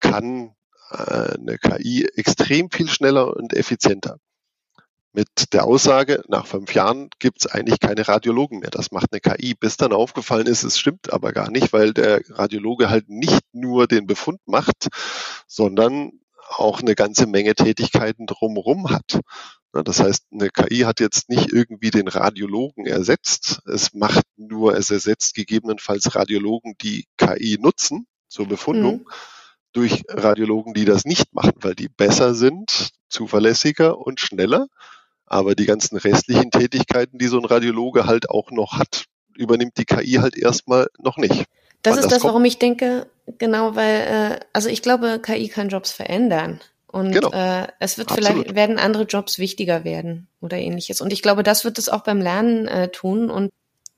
[0.00, 0.54] kann
[0.90, 4.18] eine KI extrem viel schneller und effizienter
[5.18, 8.70] mit der Aussage, nach fünf Jahren gibt es eigentlich keine Radiologen mehr.
[8.70, 9.54] Das macht eine KI.
[9.54, 13.88] Bis dann aufgefallen ist, es stimmt aber gar nicht, weil der Radiologe halt nicht nur
[13.88, 14.86] den Befund macht,
[15.46, 16.12] sondern
[16.50, 19.20] auch eine ganze Menge Tätigkeiten drumherum hat.
[19.72, 23.60] Das heißt, eine KI hat jetzt nicht irgendwie den Radiologen ersetzt.
[23.66, 28.98] Es macht nur, es ersetzt gegebenenfalls Radiologen, die KI nutzen zur Befundung.
[28.98, 29.37] Mhm
[29.72, 34.66] durch Radiologen, die das nicht machen, weil die besser sind, zuverlässiger und schneller
[35.28, 39.04] aber die ganzen restlichen Tätigkeiten, die so ein Radiologe halt auch noch hat,
[39.36, 41.44] übernimmt die KI halt erstmal noch nicht.
[41.82, 43.06] Das ist das, das warum ich denke,
[43.38, 46.60] genau, weil, äh, also ich glaube, KI kann Jobs verändern.
[46.90, 47.30] Und genau.
[47.30, 48.32] äh, es wird Absolut.
[48.32, 51.02] vielleicht, werden andere Jobs wichtiger werden oder ähnliches.
[51.02, 53.30] Und ich glaube, das wird es auch beim Lernen äh, tun.
[53.30, 53.50] Und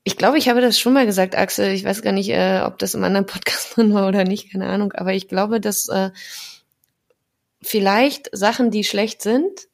[0.03, 1.71] ich glaube, ich habe das schon mal gesagt, Axel.
[1.71, 4.67] Ich weiß gar nicht, äh, ob das im anderen Podcast drin war oder nicht, keine
[4.67, 4.93] Ahnung.
[4.93, 6.11] Aber ich glaube, dass äh,
[7.61, 9.67] vielleicht Sachen, die schlecht sind,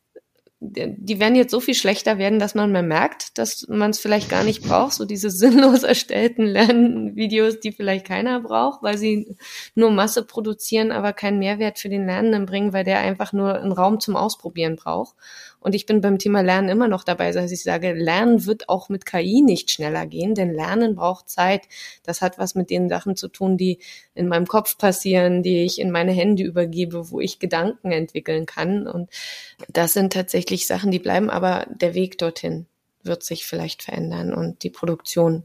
[0.59, 4.28] die werden jetzt so viel schlechter werden, dass man mehr merkt, dass man es vielleicht
[4.28, 9.38] gar nicht braucht, so diese sinnlos erstellten Lernvideos, die vielleicht keiner braucht, weil sie
[9.75, 13.71] nur Masse produzieren, aber keinen Mehrwert für den Lernenden bringen, weil der einfach nur einen
[13.71, 15.15] Raum zum Ausprobieren braucht.
[15.68, 18.88] Und ich bin beim Thema Lernen immer noch dabei, dass ich sage, Lernen wird auch
[18.88, 21.63] mit KI nicht schneller gehen, denn Lernen braucht Zeit.
[22.03, 23.80] Das hat was mit den Sachen zu tun, die
[24.15, 28.88] in meinem Kopf passieren, die ich in meine Hände übergebe, wo ich Gedanken entwickeln kann.
[28.88, 29.09] Und
[29.68, 32.65] das sind tatsächlich Sachen, die bleiben, aber der Weg dorthin
[33.03, 35.43] wird sich vielleicht verändern und die Produktion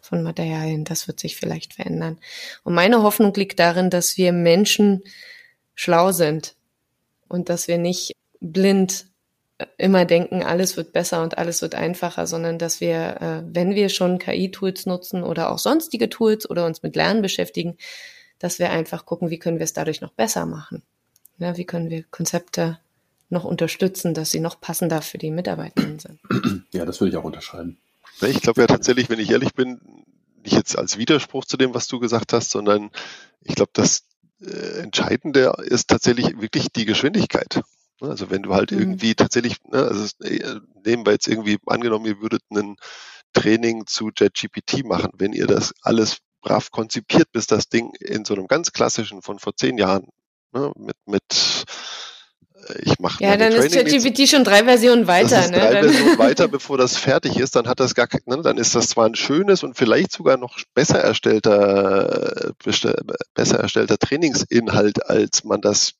[0.00, 2.18] von Materialien, das wird sich vielleicht verändern.
[2.64, 5.02] Und meine Hoffnung liegt darin, dass wir Menschen
[5.74, 6.56] schlau sind
[7.28, 9.09] und dass wir nicht blind
[9.78, 13.88] immer denken, alles wird besser und alles wird einfacher, sondern dass wir, äh, wenn wir
[13.88, 17.76] schon KI-Tools nutzen oder auch sonstige Tools oder uns mit Lernen beschäftigen,
[18.38, 20.82] dass wir einfach gucken, wie können wir es dadurch noch besser machen.
[21.38, 22.78] Ja, wie können wir Konzepte
[23.30, 26.20] noch unterstützen, dass sie noch passender für die Mitarbeitenden sind.
[26.72, 27.78] Ja, das würde ich auch unterschreiben.
[28.22, 29.80] Ich glaube ja tatsächlich, wenn ich ehrlich bin,
[30.44, 32.90] nicht jetzt als Widerspruch zu dem, was du gesagt hast, sondern
[33.42, 34.04] ich glaube, das
[34.40, 37.62] äh, Entscheidende ist tatsächlich wirklich die Geschwindigkeit.
[38.00, 38.78] Ne, also wenn du halt mhm.
[38.78, 42.76] irgendwie tatsächlich, ne, also äh, nehmen wir jetzt irgendwie angenommen, ihr würdet ein
[43.32, 48.34] Training zu JetGPT machen, wenn ihr das alles brav konzipiert, bis das Ding in so
[48.34, 50.08] einem ganz klassischen von vor zehn Jahren
[50.52, 51.64] ne, mit mit
[52.68, 55.36] äh, ich mache ja, dann Training ist ChatGPT schon drei Versionen weiter.
[55.36, 55.58] Das ist ne?
[55.58, 57.56] drei Versionen weiter, bevor das fertig ist.
[57.56, 60.58] Dann hat das gar, ne, dann ist das zwar ein schönes und vielleicht sogar noch
[60.74, 62.54] besser erstellter,
[63.34, 65.92] besser erstellter Trainingsinhalt, als man das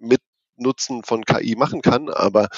[0.00, 0.20] mit
[0.58, 2.48] Nutzen von KI machen kann, aber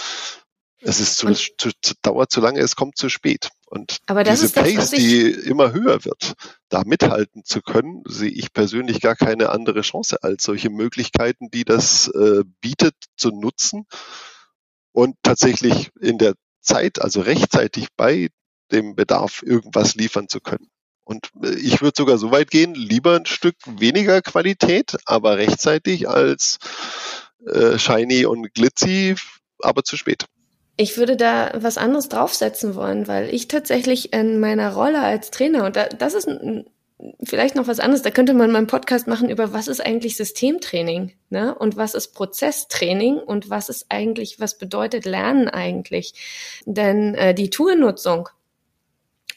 [0.82, 3.50] es ist zu, zu, zu, dauert zu lange, es kommt zu spät.
[3.66, 6.32] Und diese Pace, das, die immer höher wird,
[6.68, 11.64] da mithalten zu können, sehe ich persönlich gar keine andere Chance als solche Möglichkeiten, die
[11.64, 13.86] das äh, bietet, zu nutzen
[14.92, 18.28] und tatsächlich in der Zeit, also rechtzeitig bei
[18.72, 20.68] dem Bedarf irgendwas liefern zu können.
[21.04, 26.08] Und äh, ich würde sogar so weit gehen, lieber ein Stück weniger Qualität, aber rechtzeitig
[26.08, 26.58] als
[27.46, 29.14] äh, shiny und glitzy,
[29.60, 30.26] aber zu spät.
[30.76, 35.64] Ich würde da was anderes draufsetzen wollen, weil ich tatsächlich in meiner Rolle als Trainer,
[35.64, 36.28] und da, das ist
[37.22, 40.16] vielleicht noch was anderes, da könnte man mal einen Podcast machen über, was ist eigentlich
[40.16, 41.54] Systemtraining, ne?
[41.54, 46.14] Und was ist Prozesstraining und was ist eigentlich, was bedeutet Lernen eigentlich?
[46.66, 48.28] Denn äh, die Toolnutzung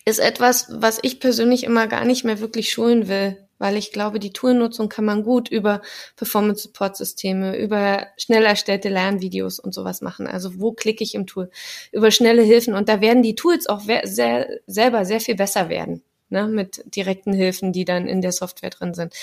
[0.06, 4.20] ist etwas, was ich persönlich immer gar nicht mehr wirklich schulen will weil ich glaube,
[4.20, 5.82] die Toolnutzung kann man gut über
[6.18, 10.28] Performance-Support-Systeme, über schnell erstellte Lernvideos und sowas machen.
[10.28, 11.49] Also wo klicke ich im Tool?
[11.93, 16.03] Über schnelle Hilfen und da werden die Tools auch sehr, selber sehr viel besser werden
[16.28, 19.14] ne, mit direkten Hilfen, die dann in der Software drin sind.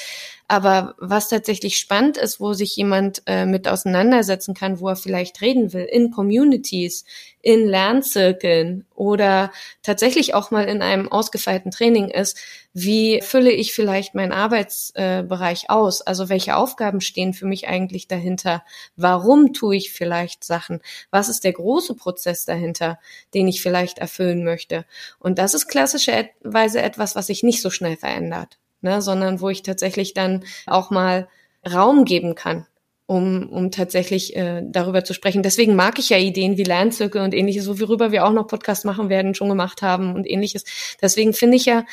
[0.51, 5.41] Aber was tatsächlich spannend ist, wo sich jemand äh, mit auseinandersetzen kann, wo er vielleicht
[5.43, 7.05] reden will, in Communities,
[7.41, 9.53] in Lernzirkeln oder
[9.85, 12.37] tatsächlich auch mal in einem ausgefeilten Training ist,
[12.73, 16.03] wie fülle ich vielleicht meinen Arbeitsbereich äh, aus?
[16.03, 18.65] Also welche Aufgaben stehen für mich eigentlich dahinter?
[18.97, 20.81] Warum tue ich vielleicht Sachen?
[21.13, 22.99] Was ist der große Prozess dahinter,
[23.35, 24.85] den ich vielleicht erfüllen möchte?
[25.21, 29.62] Und das ist klassischerweise etwas, was sich nicht so schnell verändert ne, sondern wo ich
[29.62, 31.28] tatsächlich dann auch mal
[31.70, 32.66] Raum geben kann,
[33.07, 35.43] um, um tatsächlich äh, darüber zu sprechen.
[35.43, 39.09] Deswegen mag ich ja Ideen wie Lernzirkel und ähnliches, worüber wir auch noch Podcast machen
[39.09, 40.64] werden, schon gemacht haben und ähnliches.
[41.03, 41.85] Deswegen finde ich ja,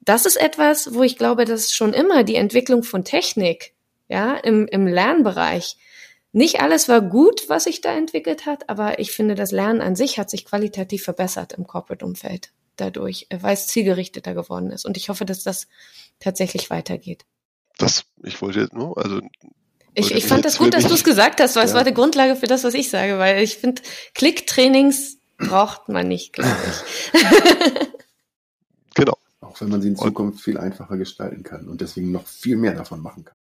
[0.00, 3.72] das ist etwas, wo ich glaube, dass schon immer die Entwicklung von Technik,
[4.08, 5.76] ja, im, im Lernbereich,
[6.32, 9.94] nicht alles war gut, was sich da entwickelt hat, aber ich finde, das Lernen an
[9.94, 14.84] sich hat sich qualitativ verbessert im Corporate-Umfeld dadurch, äh, weil es zielgerichteter geworden ist.
[14.84, 15.68] Und ich hoffe, dass das
[16.20, 17.24] tatsächlich weitergeht.
[17.78, 19.20] Das, ich wollte, nur, also
[19.94, 21.68] ich, ich fand das gut, dass du es gesagt hast, weil ja.
[21.68, 23.82] es war die Grundlage für das, was ich sage, weil ich finde,
[24.14, 27.22] Klicktrainings braucht man nicht, glaube ich.
[28.94, 29.16] genau.
[29.40, 32.74] Auch wenn man sie in Zukunft viel einfacher gestalten kann und deswegen noch viel mehr
[32.74, 33.36] davon machen kann.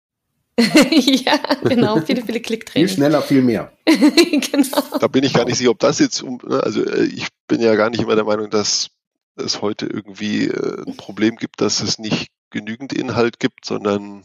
[0.91, 2.91] ja, genau, viele, viele Klicktrainings.
[2.91, 3.71] Viel schneller, viel mehr.
[3.85, 4.83] genau.
[4.99, 7.73] Da bin ich gar nicht sicher, ob das jetzt, ne, also äh, ich bin ja
[7.73, 8.91] gar nicht immer der Meinung, dass
[9.35, 14.23] es heute irgendwie äh, ein Problem gibt, dass es nicht genügend Inhalt gibt, sondern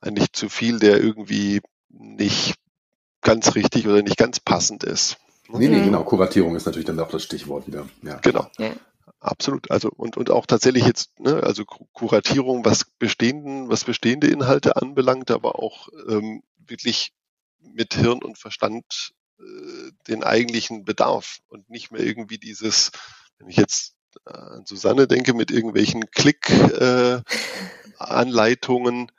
[0.00, 2.54] eigentlich zu viel, der irgendwie nicht
[3.22, 5.16] ganz richtig oder nicht ganz passend ist.
[5.48, 5.84] Nee, nee, mhm.
[5.84, 6.04] genau.
[6.04, 7.88] Kuratierung ist natürlich dann auch das Stichwort wieder.
[8.02, 8.16] Ja.
[8.16, 8.48] Genau.
[8.58, 8.72] Ja.
[9.20, 9.70] Absolut.
[9.70, 15.30] Also und, und auch tatsächlich jetzt, ne, also Kuratierung, was bestehenden, was bestehende Inhalte anbelangt,
[15.30, 17.12] aber auch ähm, wirklich
[17.60, 22.90] mit Hirn und Verstand äh, den eigentlichen Bedarf und nicht mehr irgendwie dieses,
[23.38, 23.94] wenn ich jetzt
[24.24, 29.08] an Susanne denke, mit irgendwelchen Klick-Anleitungen.
[29.08, 29.12] Äh,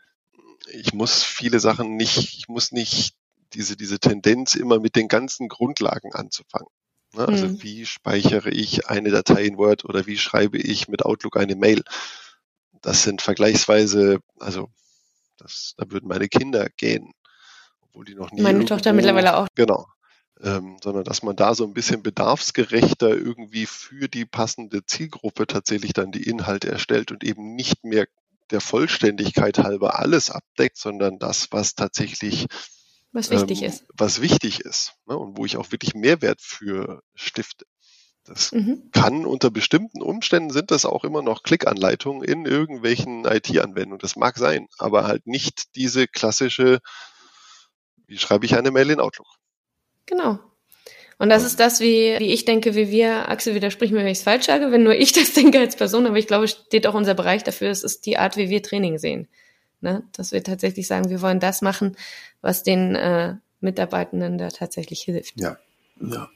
[0.72, 3.16] ich muss viele Sachen nicht, ich muss nicht
[3.54, 6.70] diese, diese Tendenz immer mit den ganzen Grundlagen anzufangen.
[7.14, 7.28] Ne?
[7.28, 7.62] Also mhm.
[7.62, 11.84] wie speichere ich eine Datei in Word oder wie schreibe ich mit Outlook eine Mail?
[12.82, 14.70] Das sind vergleichsweise, also
[15.38, 17.14] das, da würden meine Kinder gehen,
[17.82, 18.42] obwohl die noch nie.
[18.42, 19.46] Meine Tochter mittlerweile auch.
[19.56, 19.86] Genau
[20.42, 25.94] ähm, sondern dass man da so ein bisschen bedarfsgerechter irgendwie für die passende Zielgruppe tatsächlich
[25.94, 28.08] dann die Inhalte erstellt und eben nicht mehr
[28.52, 32.48] der Vollständigkeit halber alles abdeckt, sondern das, was tatsächlich
[33.12, 33.86] was wichtig ähm, ist.
[33.96, 37.66] Was wichtig ist ne, und wo ich auch wirklich Mehrwert für stifte.
[38.26, 38.90] Das mhm.
[38.92, 44.00] kann unter bestimmten Umständen sind das auch immer noch Klickanleitungen in irgendwelchen IT-Anwendungen.
[44.00, 46.80] Das mag sein, aber halt nicht diese klassische,
[48.08, 49.28] wie schreibe ich eine Mail in Outlook?
[50.06, 50.40] Genau.
[51.20, 54.18] Und das ist das, wie, wie ich denke, wie wir, Axel, widersprich mir, wenn ich
[54.18, 56.96] es falsch sage, wenn nur ich das denke als Person, aber ich glaube, steht auch
[56.96, 59.28] unser Bereich dafür, es ist die Art, wie wir Training sehen.
[59.82, 60.04] Ne?
[60.14, 61.96] Dass wir tatsächlich sagen, wir wollen das machen,
[62.42, 65.40] was den äh, Mitarbeitenden da tatsächlich hilft.
[65.40, 65.58] Ja,
[66.02, 66.30] ja.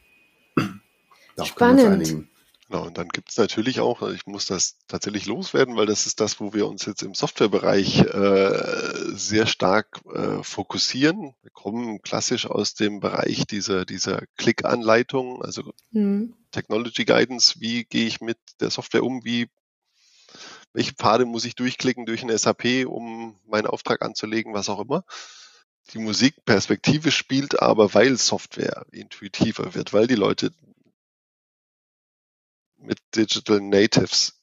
[1.43, 2.27] Spannend.
[2.69, 6.05] Genau, und dann gibt es natürlich auch, also ich muss das tatsächlich loswerden, weil das
[6.05, 11.33] ist das, wo wir uns jetzt im Softwarebereich äh, sehr stark äh, fokussieren.
[11.43, 16.33] Wir kommen klassisch aus dem Bereich dieser, dieser Click-Anleitung, also mhm.
[16.51, 19.49] Technology Guidance, wie gehe ich mit der Software um, wie
[20.73, 25.05] welche Pfade muss ich durchklicken durch ein SAP, um meinen Auftrag anzulegen, was auch immer.
[25.93, 30.51] Die Musikperspektive spielt aber, weil Software intuitiver wird, weil die Leute
[32.87, 34.33] mit Digital Natives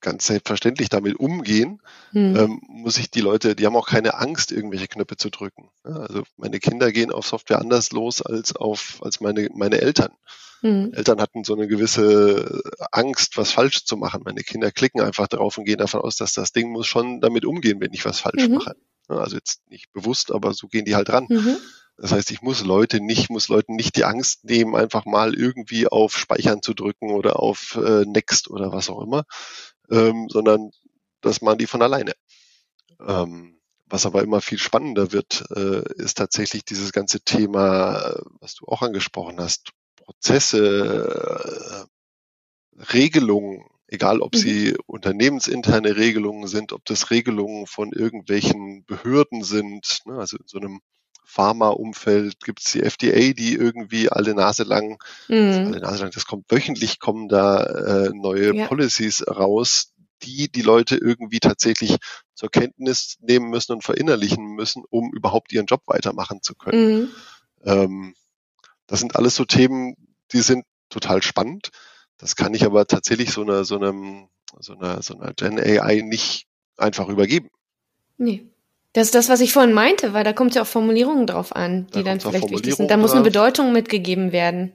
[0.00, 2.36] ganz selbstverständlich damit umgehen, hm.
[2.36, 5.70] ähm, muss ich die Leute, die haben auch keine Angst, irgendwelche Knöpfe zu drücken.
[5.82, 10.12] also meine Kinder gehen auf Software anders los als auf als meine meine Eltern.
[10.60, 10.92] Hm.
[10.92, 12.62] Eltern hatten so eine gewisse
[12.92, 14.22] Angst, was falsch zu machen.
[14.24, 17.44] Meine Kinder klicken einfach darauf und gehen davon aus, dass das Ding muss schon damit
[17.44, 18.54] umgehen, wenn ich was falsch mhm.
[18.56, 18.76] mache.
[19.08, 21.26] also jetzt nicht bewusst, aber so gehen die halt ran.
[21.28, 21.56] Mhm.
[21.96, 25.86] Das heißt, ich muss Leute nicht, muss Leuten nicht die Angst nehmen, einfach mal irgendwie
[25.86, 29.24] auf Speichern zu drücken oder auf äh, Next oder was auch immer,
[29.90, 30.70] ähm, sondern
[31.20, 32.12] das machen die von alleine.
[33.00, 38.66] Ähm, was aber immer viel spannender wird, äh, ist tatsächlich dieses ganze Thema, was du
[38.66, 41.86] auch angesprochen hast, Prozesse,
[42.76, 44.38] äh, Regelungen, egal ob mhm.
[44.38, 50.58] sie unternehmensinterne Regelungen sind, ob das Regelungen von irgendwelchen Behörden sind, ne, also in so
[50.58, 50.80] einem
[51.24, 54.98] Pharma-Umfeld gibt es die FDA, die irgendwie alle Nase lang,
[55.28, 55.36] mhm.
[55.36, 58.66] also alle Nase lang, das kommt wöchentlich, kommen da äh, neue ja.
[58.66, 61.96] Policies raus, die die Leute irgendwie tatsächlich
[62.34, 67.00] zur Kenntnis nehmen müssen und verinnerlichen müssen, um überhaupt ihren Job weitermachen zu können.
[67.00, 67.08] Mhm.
[67.64, 68.14] Ähm,
[68.86, 69.94] das sind alles so Themen,
[70.32, 71.70] die sind total spannend.
[72.18, 74.28] Das kann ich aber tatsächlich so einer, so einem,
[74.60, 76.46] so einer, so einer Gen AI nicht
[76.76, 77.50] einfach übergeben.
[78.16, 78.46] Nee.
[78.94, 81.88] Das ist das, was ich vorhin meinte, weil da kommt ja auch Formulierungen drauf an,
[81.88, 82.90] die da dann vielleicht wichtig sind.
[82.90, 84.72] Da muss eine Bedeutung mitgegeben werden.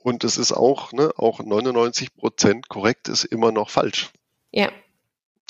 [0.00, 4.10] Und es ist auch, ne, auch 99 Prozent korrekt ist immer noch falsch.
[4.50, 4.72] Ja.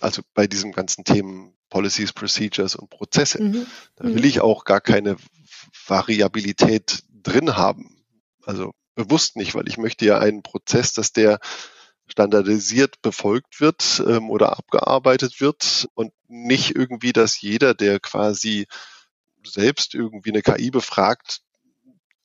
[0.03, 3.43] Also bei diesen ganzen Themen Policies, Procedures und Prozesse.
[3.43, 3.67] Mhm.
[3.97, 4.25] Da will mhm.
[4.25, 5.17] ich auch gar keine
[5.87, 8.05] Variabilität drin haben.
[8.45, 11.41] Also bewusst nicht, weil ich möchte ja einen Prozess, dass der
[12.13, 18.67] standardisiert befolgt wird ähm, oder abgearbeitet wird und nicht irgendwie, dass jeder, der quasi
[19.45, 21.41] selbst irgendwie eine KI befragt,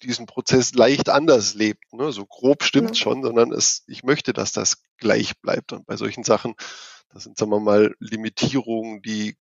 [0.03, 1.93] diesen Prozess leicht anders lebt.
[1.93, 2.11] Ne?
[2.11, 2.95] So grob stimmt ja.
[2.95, 5.71] schon, sondern es, ich möchte, dass das gleich bleibt.
[5.71, 6.55] Und bei solchen Sachen,
[7.09, 9.37] das sind, sagen wir mal, Limitierungen, die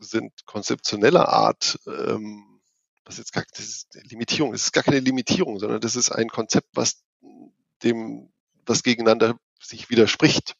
[0.00, 1.78] sind konzeptioneller Art.
[1.86, 2.60] Ähm,
[3.04, 6.28] was jetzt gar, das ist Limitierung, das ist gar keine Limitierung, sondern das ist ein
[6.28, 7.04] Konzept, was
[7.84, 8.30] dem,
[8.66, 10.54] was gegeneinander sich widerspricht.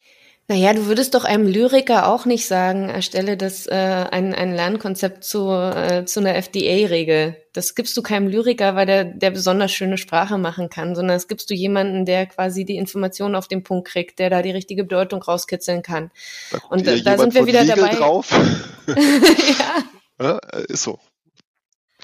[0.49, 5.25] Naja, du würdest doch einem Lyriker auch nicht sagen, erstelle das äh, ein, ein Lernkonzept
[5.25, 7.35] zu, äh, zu einer FDA-Regel.
[7.51, 11.27] Das gibst du keinem Lyriker, weil der, der besonders schöne Sprache machen kann, sondern das
[11.27, 14.83] gibst du jemanden, der quasi die Informationen auf den Punkt kriegt, der da die richtige
[14.83, 16.11] Bedeutung rauskitzeln kann.
[16.51, 17.95] Da Und da, da sind wir wieder Legal dabei.
[17.95, 18.31] Drauf.
[18.87, 19.83] ja.
[20.21, 20.37] ja.
[20.69, 20.97] Ist so.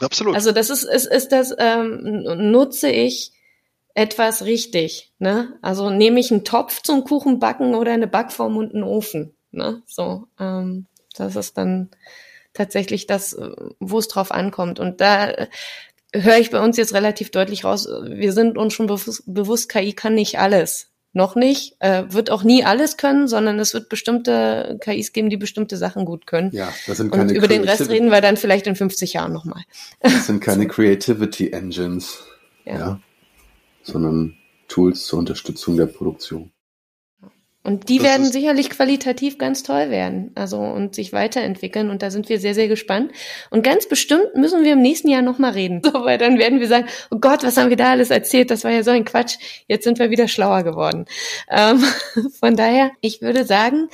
[0.02, 0.36] Absolut.
[0.36, 3.32] Also das ist, ist, ist das, ähm, nutze ich
[3.96, 5.12] etwas richtig.
[5.20, 5.58] Ne?
[5.62, 9.36] Also nehme ich einen Topf zum Kuchenbacken oder eine Backform und einen Ofen.
[9.52, 9.84] Ne?
[9.86, 11.90] So, ähm, das ist dann
[12.54, 13.38] tatsächlich das,
[13.80, 14.80] wo es drauf ankommt.
[14.80, 15.48] Und da äh,
[16.14, 19.94] höre ich bei uns jetzt relativ deutlich raus, wir sind uns schon bewusst, bewusst KI
[19.94, 20.90] kann nicht alles.
[21.16, 25.38] Noch nicht, äh, wird auch nie alles können, sondern es wird bestimmte KIs geben, die
[25.38, 26.50] bestimmte Sachen gut können.
[26.52, 29.32] Ja, das sind keine Und über den Rest reden wir dann vielleicht in 50 Jahren
[29.32, 29.62] nochmal.
[30.00, 32.24] Das sind keine Creativity Engines.
[32.66, 32.78] ja.
[32.78, 33.00] ja
[33.84, 34.36] sondern
[34.68, 36.52] Tools zur Unterstützung der Produktion.
[37.66, 41.90] Und die das werden sicherlich qualitativ ganz toll werden, also und sich weiterentwickeln.
[41.90, 43.14] Und da sind wir sehr, sehr gespannt.
[43.52, 45.82] Und ganz bestimmt müssen wir im nächsten Jahr nochmal reden.
[45.94, 48.50] So, weil dann werden wir sagen, oh Gott, was haben wir da alles erzählt?
[48.52, 49.38] Das war ja so ein Quatsch.
[49.68, 51.06] Jetzt sind wir wieder schlauer geworden.
[51.50, 51.84] Ähm,
[52.40, 53.90] von daher, ich würde sagen,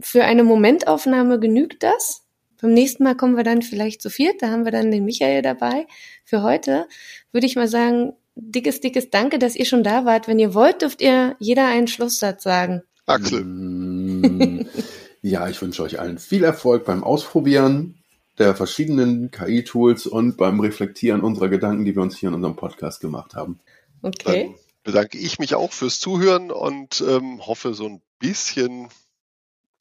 [0.00, 2.24] für eine Momentaufnahme genügt das.
[2.60, 4.42] Beim nächsten Mal kommen wir dann vielleicht zu viert.
[4.42, 5.86] Da haben wir dann den Michael dabei.
[6.24, 6.88] Für heute
[7.32, 10.28] würde ich mal sagen, dickes, dickes Danke, dass ihr schon da wart.
[10.28, 12.82] Wenn ihr wollt, dürft ihr jeder einen Schlusssatz sagen.
[13.06, 14.66] Axel.
[15.22, 17.98] Ja, ich wünsche euch allen viel Erfolg beim Ausprobieren
[18.38, 23.00] der verschiedenen KI-Tools und beim Reflektieren unserer Gedanken, die wir uns hier in unserem Podcast
[23.00, 23.58] gemacht haben.
[24.02, 24.44] Okay.
[24.44, 28.88] Dann bedanke ich mich auch fürs Zuhören und ähm, hoffe, so ein bisschen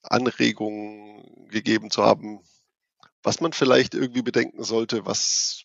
[0.01, 2.39] Anregungen gegeben zu haben,
[3.21, 5.64] was man vielleicht irgendwie bedenken sollte, was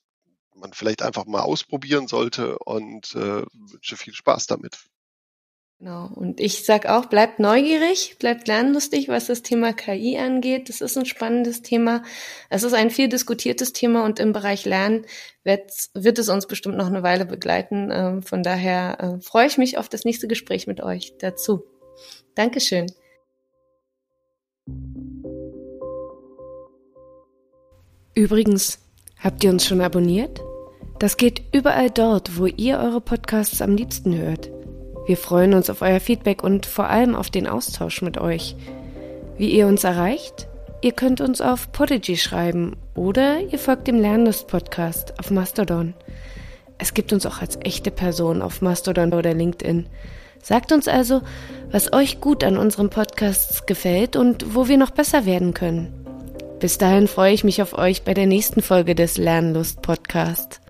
[0.60, 4.78] man vielleicht einfach mal ausprobieren sollte und äh, wünsche viel Spaß damit.
[5.80, 6.10] Genau.
[6.14, 10.68] Und ich sag auch, bleibt neugierig, bleibt lernlustig, was das Thema KI angeht.
[10.68, 12.02] Das ist ein spannendes Thema.
[12.50, 15.06] Es ist ein viel diskutiertes Thema und im Bereich Lernen
[15.42, 17.88] wird, wird es uns bestimmt noch eine Weile begleiten.
[17.90, 21.64] Ähm, von daher äh, freue ich mich auf das nächste Gespräch mit euch dazu.
[22.34, 22.86] Dankeschön.
[28.14, 28.80] Übrigens,
[29.18, 30.42] habt ihr uns schon abonniert?
[31.00, 34.50] Das geht überall dort, wo ihr eure Podcasts am liebsten hört.
[35.06, 38.54] Wir freuen uns auf euer Feedback und vor allem auf den Austausch mit euch.
[39.38, 40.46] Wie ihr uns erreicht?
[40.82, 45.94] Ihr könnt uns auf Podigy schreiben oder ihr folgt dem Lernlust Podcast auf Mastodon.
[46.76, 49.86] Es gibt uns auch als echte Person auf Mastodon oder LinkedIn.
[50.42, 51.22] Sagt uns also,
[51.70, 55.94] was euch gut an unseren Podcasts gefällt und wo wir noch besser werden können.
[56.58, 60.60] Bis dahin freue ich mich auf euch bei der nächsten Folge des Lernlust Podcast.